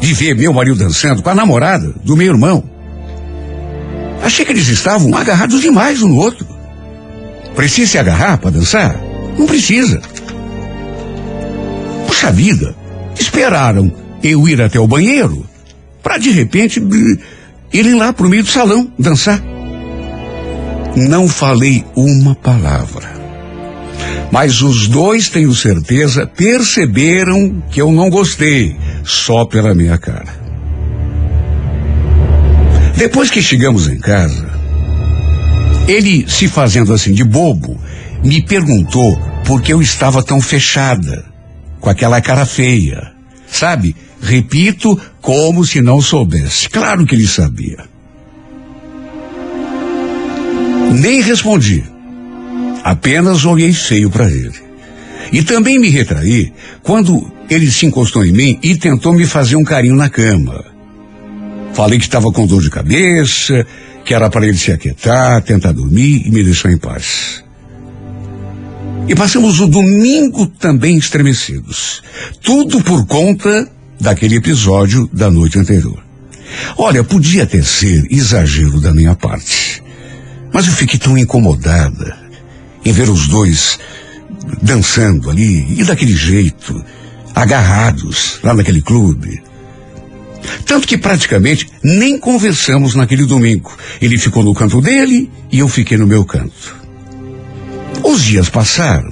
[0.00, 2.62] De ver meu marido dançando com a namorada do meu irmão.
[4.22, 6.46] Achei que eles estavam agarrados demais um no outro.
[7.54, 9.00] Precisa se agarrar para dançar?
[9.38, 10.00] Não precisa.
[12.06, 12.74] Puxa vida,
[13.18, 13.92] esperaram
[14.22, 15.46] eu ir até o banheiro
[16.02, 16.82] para de repente
[17.72, 19.42] irem lá pro meio do salão dançar.
[20.96, 23.13] Não falei uma palavra.
[24.34, 30.34] Mas os dois, tenho certeza, perceberam que eu não gostei, só pela minha cara.
[32.96, 34.50] Depois que chegamos em casa,
[35.86, 37.80] ele, se fazendo assim de bobo,
[38.24, 39.16] me perguntou
[39.46, 41.24] por que eu estava tão fechada,
[41.78, 43.12] com aquela cara feia.
[43.46, 43.94] Sabe?
[44.20, 46.68] Repito, como se não soubesse.
[46.68, 47.84] Claro que ele sabia.
[50.90, 51.93] Nem respondi.
[52.84, 54.52] Apenas olhei feio para ele.
[55.32, 59.64] E também me retraí quando ele se encostou em mim e tentou me fazer um
[59.64, 60.62] carinho na cama.
[61.72, 63.66] Falei que estava com dor de cabeça,
[64.04, 67.42] que era para ele se aquietar, tentar dormir e me deixar em paz.
[69.08, 72.02] E passamos o domingo também estremecidos.
[72.42, 73.66] Tudo por conta
[73.98, 76.04] daquele episódio da noite anterior.
[76.76, 79.82] Olha, podia até ser exagero da minha parte.
[80.52, 82.23] Mas eu fiquei tão incomodada
[82.84, 83.78] em ver os dois
[84.62, 86.84] dançando ali e daquele jeito,
[87.34, 89.42] agarrados lá naquele clube.
[90.66, 93.72] Tanto que praticamente nem conversamos naquele domingo.
[94.00, 96.76] Ele ficou no canto dele e eu fiquei no meu canto.
[98.02, 99.08] Os dias passaram,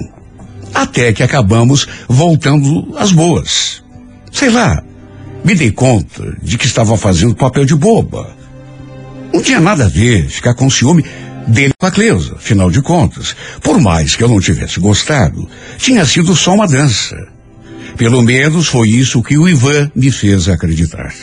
[0.73, 3.83] até que acabamos voltando às boas.
[4.31, 4.83] Sei lá,
[5.43, 8.35] me dei conta de que estava fazendo papel de boba.
[9.33, 11.03] Não tinha nada a ver ficar com ciúme
[11.47, 13.35] dele com a Cleusa, afinal de contas.
[13.61, 17.15] Por mais que eu não tivesse gostado, tinha sido só uma dança.
[17.97, 21.13] Pelo menos foi isso que o Ivan me fez acreditar.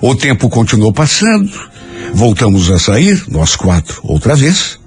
[0.00, 1.50] O tempo continuou passando,
[2.12, 4.78] voltamos a sair, nós quatro, outra vez.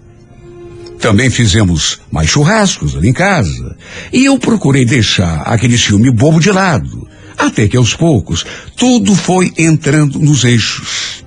[0.99, 3.75] Também fizemos mais churrascos ali em casa.
[4.11, 7.07] E eu procurei deixar aquele ciúme bobo de lado.
[7.37, 11.18] Até que aos poucos, tudo foi entrando nos eixos.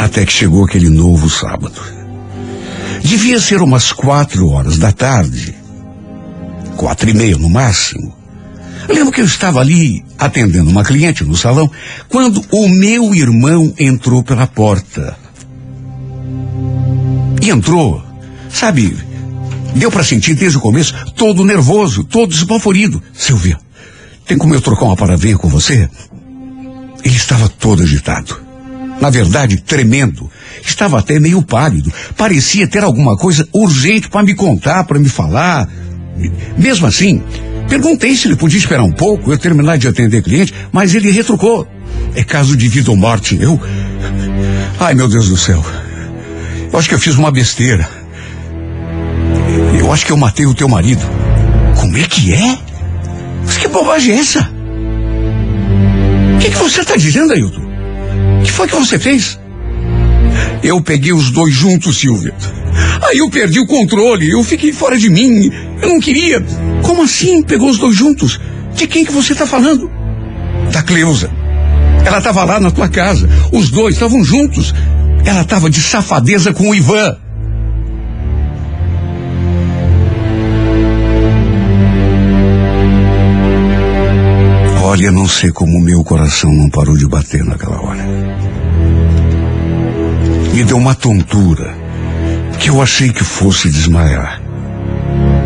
[0.00, 1.78] Até que chegou aquele novo sábado.
[3.04, 5.54] Devia ser umas quatro horas da tarde.
[6.74, 8.16] Quatro e meia no máximo.
[8.88, 11.70] Lembro que eu estava ali atendendo uma cliente no salão
[12.08, 15.18] quando o meu irmão entrou pela porta.
[17.42, 18.02] E entrou,
[18.48, 18.96] sabe,
[19.74, 23.02] deu para sentir desde o começo todo nervoso, todo esbaforido.
[23.12, 23.58] Silvia,
[24.26, 25.90] tem como eu trocar uma palavrinha com você?
[27.04, 28.49] Ele estava todo agitado.
[29.00, 30.30] Na verdade, tremendo.
[30.62, 31.92] Estava até meio pálido.
[32.16, 35.66] Parecia ter alguma coisa urgente para me contar, para me falar.
[36.58, 37.22] Mesmo assim,
[37.68, 41.66] perguntei se ele podia esperar um pouco, eu terminar de atender cliente, mas ele retrucou.
[42.14, 43.38] É caso de vida ou morte.
[43.40, 43.58] Eu.
[44.78, 45.64] Ai, meu Deus do céu.
[46.72, 47.88] Eu acho que eu fiz uma besteira.
[49.78, 51.04] Eu acho que eu matei o teu marido.
[51.78, 52.58] Como é que é?
[53.46, 54.40] Mas que bobagem é essa?
[56.36, 57.69] O que, que você está dizendo, Ailton?
[58.40, 59.38] O que foi que você fez?
[60.62, 62.34] Eu peguei os dois juntos, Silvia.
[63.02, 65.50] Aí eu perdi o controle, eu fiquei fora de mim.
[65.82, 66.42] Eu não queria.
[66.82, 68.40] Como assim pegou os dois juntos?
[68.74, 69.90] De quem que você está falando?
[70.72, 71.30] Da Cleusa.
[72.04, 73.28] Ela estava lá na tua casa.
[73.52, 74.74] Os dois estavam juntos.
[75.24, 77.16] Ela estava de safadeza com o Ivan.
[84.82, 88.29] Olha, não sei como meu coração não parou de bater naquela hora.
[90.52, 91.74] Me deu uma tontura
[92.58, 94.40] que eu achei que fosse desmaiar.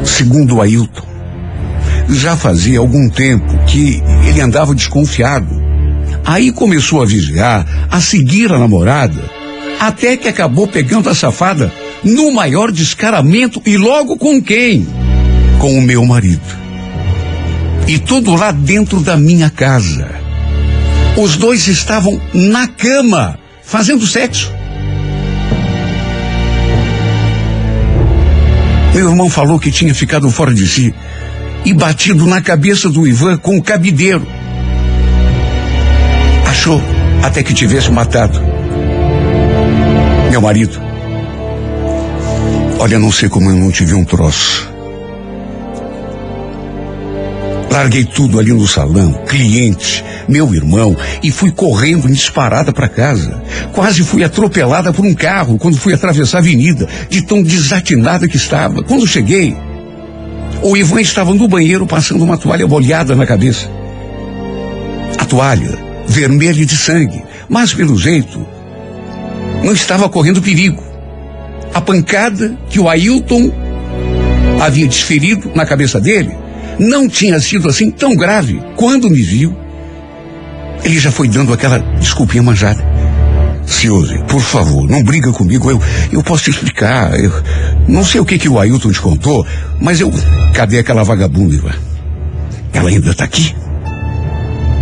[0.05, 1.07] Segundo Ailton,
[2.09, 5.63] já fazia algum tempo que ele andava desconfiado.
[6.25, 9.31] Aí começou a vigiar, a seguir a namorada,
[9.79, 14.87] até que acabou pegando a safada no maior descaramento e logo com quem?
[15.59, 16.65] Com o meu marido.
[17.87, 20.09] E tudo lá dentro da minha casa.
[21.17, 24.51] Os dois estavam na cama, fazendo sexo.
[28.95, 30.95] Meu irmão falou que tinha ficado fora de si
[31.65, 34.27] e batido na cabeça do Ivan com o cabideiro.
[36.47, 36.81] Achou
[37.23, 38.41] até que tivesse matado.
[40.31, 40.81] Meu marido.
[42.79, 44.74] Olha, não sei como eu não tive um troço.
[47.75, 53.43] Larguei tudo ali no salão, cliente, meu irmão, e fui correndo disparada para casa.
[53.73, 58.37] Quase fui atropelada por um carro quando fui atravessar a avenida, de tão desatinada que
[58.37, 58.81] estava.
[58.85, 59.57] Quando cheguei,
[60.63, 63.69] O Ivan estava no banheiro passando uma toalha molhada na cabeça.
[65.19, 68.47] A toalha, vermelha de sangue, mas pelo jeito,
[69.65, 70.81] não estava correndo perigo.
[71.75, 73.51] A pancada que o Ailton
[74.61, 76.44] havia desferido na cabeça dele
[76.79, 78.61] não tinha sido assim tão grave.
[78.77, 79.57] Quando me viu,
[80.85, 82.85] ele já foi dando aquela desculpinha manjada.
[83.67, 85.81] Suzy, por favor, não briga comigo, eu,
[86.13, 87.19] eu posso te explicar.
[87.19, 87.33] Eu
[87.89, 89.47] não sei o que, que o Ailton te contou,
[89.81, 90.13] mas eu.
[90.53, 91.75] Cadê aquela vagabunda?
[92.73, 93.55] Ela ainda está aqui?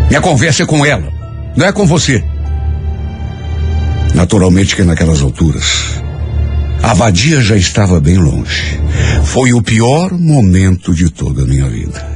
[0.09, 1.09] Minha conversa é com ela,
[1.57, 2.23] não é com você.
[4.15, 6.02] Naturalmente que naquelas alturas,
[6.83, 8.81] a vadia já estava bem longe.
[9.25, 12.11] Foi o pior momento de toda a minha vida.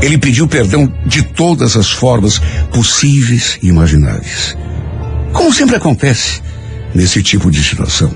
[0.00, 2.40] Ele pediu perdão de todas as formas
[2.72, 4.56] possíveis e imagináveis.
[5.32, 6.40] Como sempre acontece
[6.94, 8.12] nesse tipo de situação.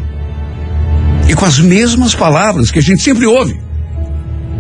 [1.28, 3.59] E com as mesmas palavras que a gente sempre ouve.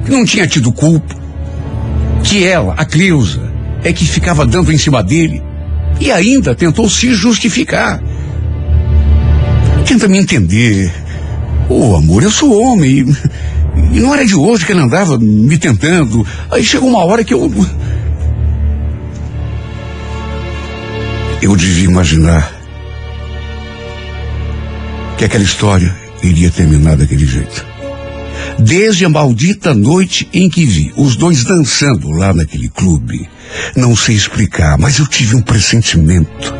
[0.04, 1.14] Que não tinha tido culpa.
[2.22, 3.52] Que ela, a Cleusa,
[3.84, 5.42] é que ficava dando em cima dele.
[6.00, 8.02] E ainda tentou se justificar.
[9.86, 10.92] Tenta me entender.
[11.68, 13.06] Ô, oh, amor, eu sou homem.
[13.92, 16.26] E, e não era de hoje que ele andava me tentando.
[16.50, 17.50] Aí chegou uma hora que eu.
[21.40, 22.52] Eu devia imaginar
[25.16, 27.64] que aquela história iria terminar daquele jeito.
[28.58, 33.28] Desde a maldita noite em que vi os dois dançando lá naquele clube,
[33.76, 36.54] não sei explicar, mas eu tive um pressentimento.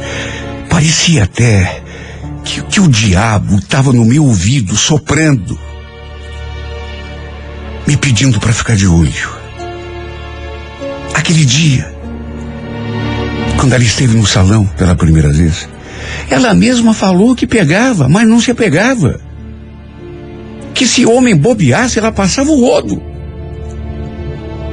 [0.68, 1.82] Parecia até
[2.46, 5.58] que, que o diabo estava no meu ouvido soprando,
[7.86, 9.36] me pedindo para ficar de olho.
[11.12, 11.92] Aquele dia,
[13.58, 15.68] quando ela esteve no salão pela primeira vez,
[16.30, 19.20] ela mesma falou que pegava, mas não se apegava.
[20.72, 23.02] Que se homem bobeasse, ela passava o rodo.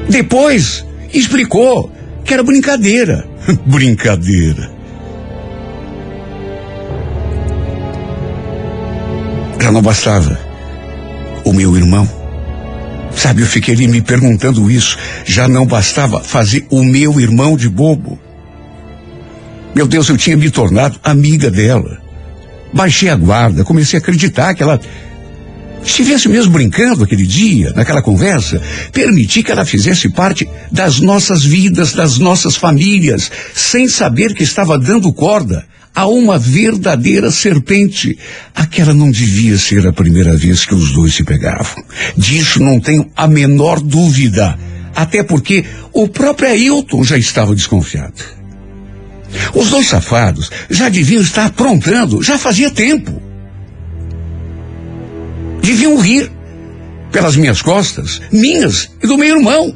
[0.07, 1.91] Depois, explicou
[2.23, 3.25] que era brincadeira.
[3.65, 4.72] brincadeira.
[9.63, 10.37] Já não bastava
[11.45, 12.05] o meu irmão.
[13.15, 14.97] Sabe, eu fiquei ali me perguntando isso.
[15.23, 18.19] Já não bastava fazer o meu irmão de bobo.
[19.73, 21.97] Meu Deus, eu tinha me tornado amiga dela.
[22.73, 24.77] Baixei a guarda, comecei a acreditar que ela
[25.81, 28.61] estivesse mesmo brincando aquele dia, naquela conversa.
[28.91, 34.77] Permiti que ela fizesse parte das nossas vidas, das nossas famílias, sem saber que estava
[34.77, 38.17] dando corda a uma verdadeira serpente.
[38.55, 41.83] Aquela não devia ser a primeira vez que os dois se pegavam.
[42.17, 44.57] Disso não tenho a menor dúvida.
[44.95, 48.21] Até porque o próprio Ailton já estava desconfiado.
[49.53, 53.21] Os dois safados já deviam estar aprontando, já fazia tempo.
[55.61, 56.31] Deviam rir
[57.11, 59.75] pelas minhas costas, minhas e do meu irmão,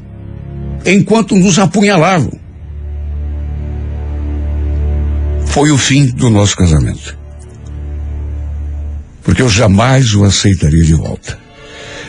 [0.85, 2.46] enquanto nos apunhalavam.
[5.57, 7.17] Foi o fim do nosso casamento.
[9.23, 11.35] Porque eu jamais o aceitaria de volta.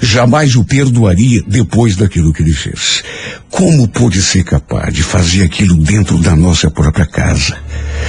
[0.02, 3.02] Jamais o perdoaria depois daquilo que ele fez.
[3.48, 7.56] Como pôde ser capaz de fazer aquilo dentro da nossa própria casa,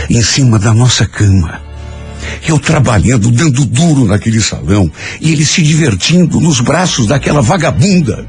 [0.09, 1.61] em cima da nossa cama?
[2.45, 8.27] Eu trabalhando, dando duro naquele salão, e ele se divertindo nos braços daquela vagabunda.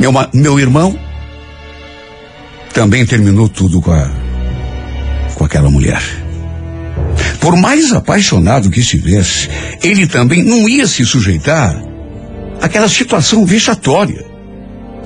[0.00, 0.98] Meu, meu irmão
[2.72, 4.10] também terminou tudo com a,
[5.34, 6.02] com aquela mulher.
[7.40, 9.48] Por mais apaixonado que estivesse,
[9.82, 11.76] ele também não ia se sujeitar
[12.60, 14.24] àquela situação vexatória.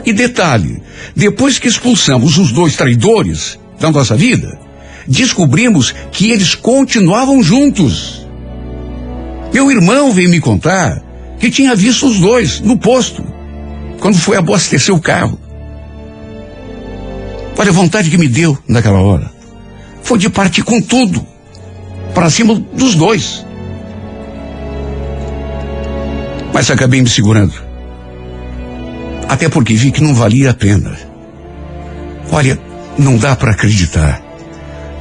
[0.04, 0.82] E detalhe,
[1.14, 4.58] depois que expulsamos os dois traidores da nossa vida,
[5.08, 8.26] descobrimos que eles continuavam juntos.
[9.52, 11.02] Meu irmão veio me contar
[11.38, 13.24] que tinha visto os dois no posto,
[13.98, 15.45] quando foi abastecer o carro.
[17.58, 19.30] Olha a vontade que me deu naquela hora.
[20.02, 21.26] Foi de partir com tudo
[22.14, 23.44] para cima dos dois.
[26.52, 27.54] Mas acabei me segurando.
[29.28, 30.96] Até porque vi que não valia a pena.
[32.30, 32.58] Olha,
[32.98, 34.22] não dá para acreditar.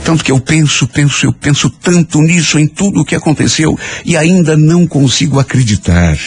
[0.03, 4.16] Tanto que eu penso, penso, eu penso tanto nisso, em tudo o que aconteceu, e
[4.16, 6.18] ainda não consigo acreditar.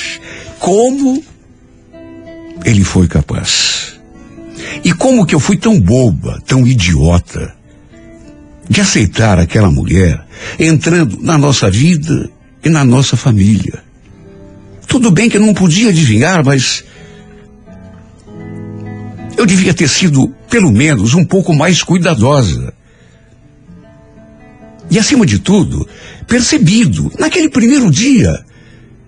[0.58, 1.22] Como
[2.64, 3.97] ele foi capaz?
[4.84, 7.54] E como que eu fui tão boba, tão idiota,
[8.68, 10.24] de aceitar aquela mulher
[10.58, 12.30] entrando na nossa vida
[12.64, 13.82] e na nossa família.
[14.86, 16.84] Tudo bem que eu não podia adivinhar, mas
[19.36, 22.72] eu devia ter sido, pelo menos, um pouco mais cuidadosa.
[24.90, 25.86] E, acima de tudo,
[26.26, 28.44] percebido, naquele primeiro dia,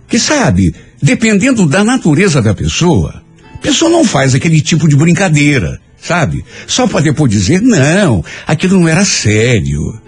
[0.07, 3.23] que sabe, dependendo da natureza da pessoa,
[3.61, 6.43] a pessoa não faz aquele tipo de brincadeira, sabe?
[6.67, 10.01] Só para depois dizer, não, aquilo não era sério.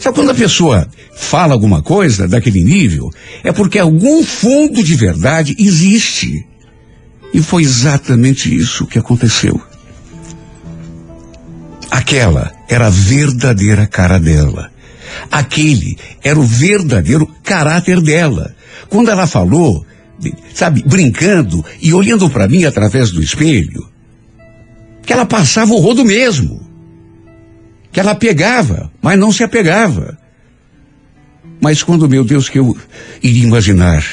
[0.00, 3.08] Sabe quando a pessoa fala alguma coisa daquele nível,
[3.44, 6.44] é porque algum fundo de verdade existe.
[7.32, 9.60] E foi exatamente isso que aconteceu.
[11.88, 14.72] Aquela era a verdadeira cara dela.
[15.30, 18.56] Aquele era o verdadeiro caráter dela.
[18.88, 19.86] Quando ela falou,
[20.54, 23.88] sabe, brincando e olhando para mim através do espelho,
[25.02, 26.66] que ela passava o rodo mesmo.
[27.90, 30.18] Que ela pegava, mas não se apegava.
[31.60, 32.76] Mas quando, meu Deus, que eu
[33.22, 34.04] iria imaginar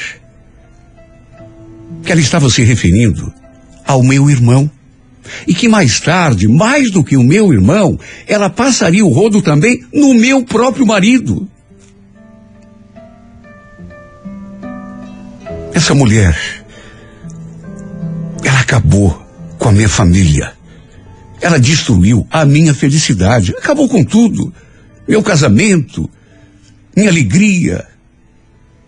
[2.02, 3.32] que ela estava se referindo
[3.84, 4.70] ao meu irmão.
[5.46, 7.98] E que mais tarde, mais do que o meu irmão,
[8.28, 11.48] ela passaria o rodo também no meu próprio marido.
[15.76, 16.34] Essa mulher,
[18.42, 19.10] ela acabou
[19.58, 20.54] com a minha família.
[21.38, 23.52] Ela destruiu a minha felicidade.
[23.58, 24.54] Acabou com tudo.
[25.06, 26.08] Meu casamento,
[26.96, 27.86] minha alegria.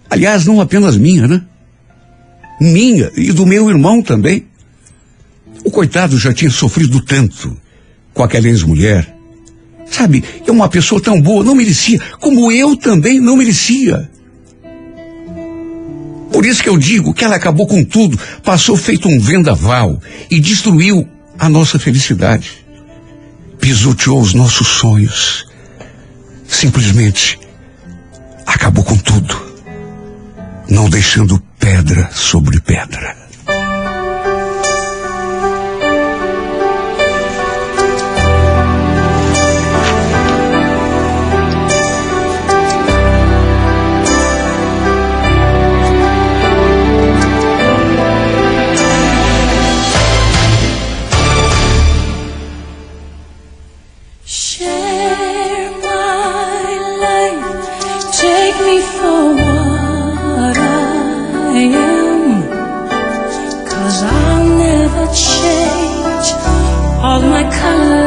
[0.09, 1.43] Aliás, não apenas minha, né?
[2.59, 4.47] Minha e do meu irmão também.
[5.67, 7.55] O coitado já tinha sofrido tanto
[8.15, 9.15] com aquela ex-mulher.
[9.91, 14.11] Sabe, é uma pessoa tão boa, não merecia, como eu também não merecia.
[16.33, 20.01] Por isso que eu digo que ela acabou com tudo, passou feito um vendaval
[20.31, 21.09] e destruiu
[21.39, 22.65] a nossa felicidade.
[23.61, 25.47] Pisoteou os nossos sonhos.
[26.47, 27.39] Simplesmente
[28.47, 29.37] acabou com tudo,
[30.71, 33.18] não deixando pedra sobre pedra.
[67.61, 67.98] 看了。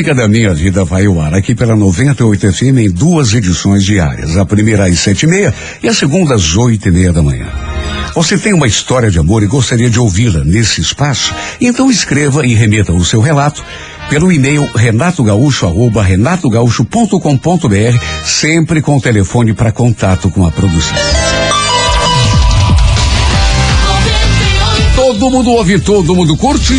[0.00, 4.38] Música da minha vida vai ao ar aqui pela 98 FM em duas edições diárias.
[4.38, 5.52] A primeira às sete e meia
[5.82, 7.46] e a segunda às oito e meia da manhã.
[8.14, 11.34] Você tem uma história de amor e gostaria de ouvi-la nesse espaço?
[11.60, 13.62] Então escreva e remeta o seu relato
[14.08, 20.96] pelo e-mail renatogaúcho arroba renatogaúcho.com.br, sempre com o telefone para contato com a produção.
[24.96, 26.72] Todo mundo ouve, todo mundo curte.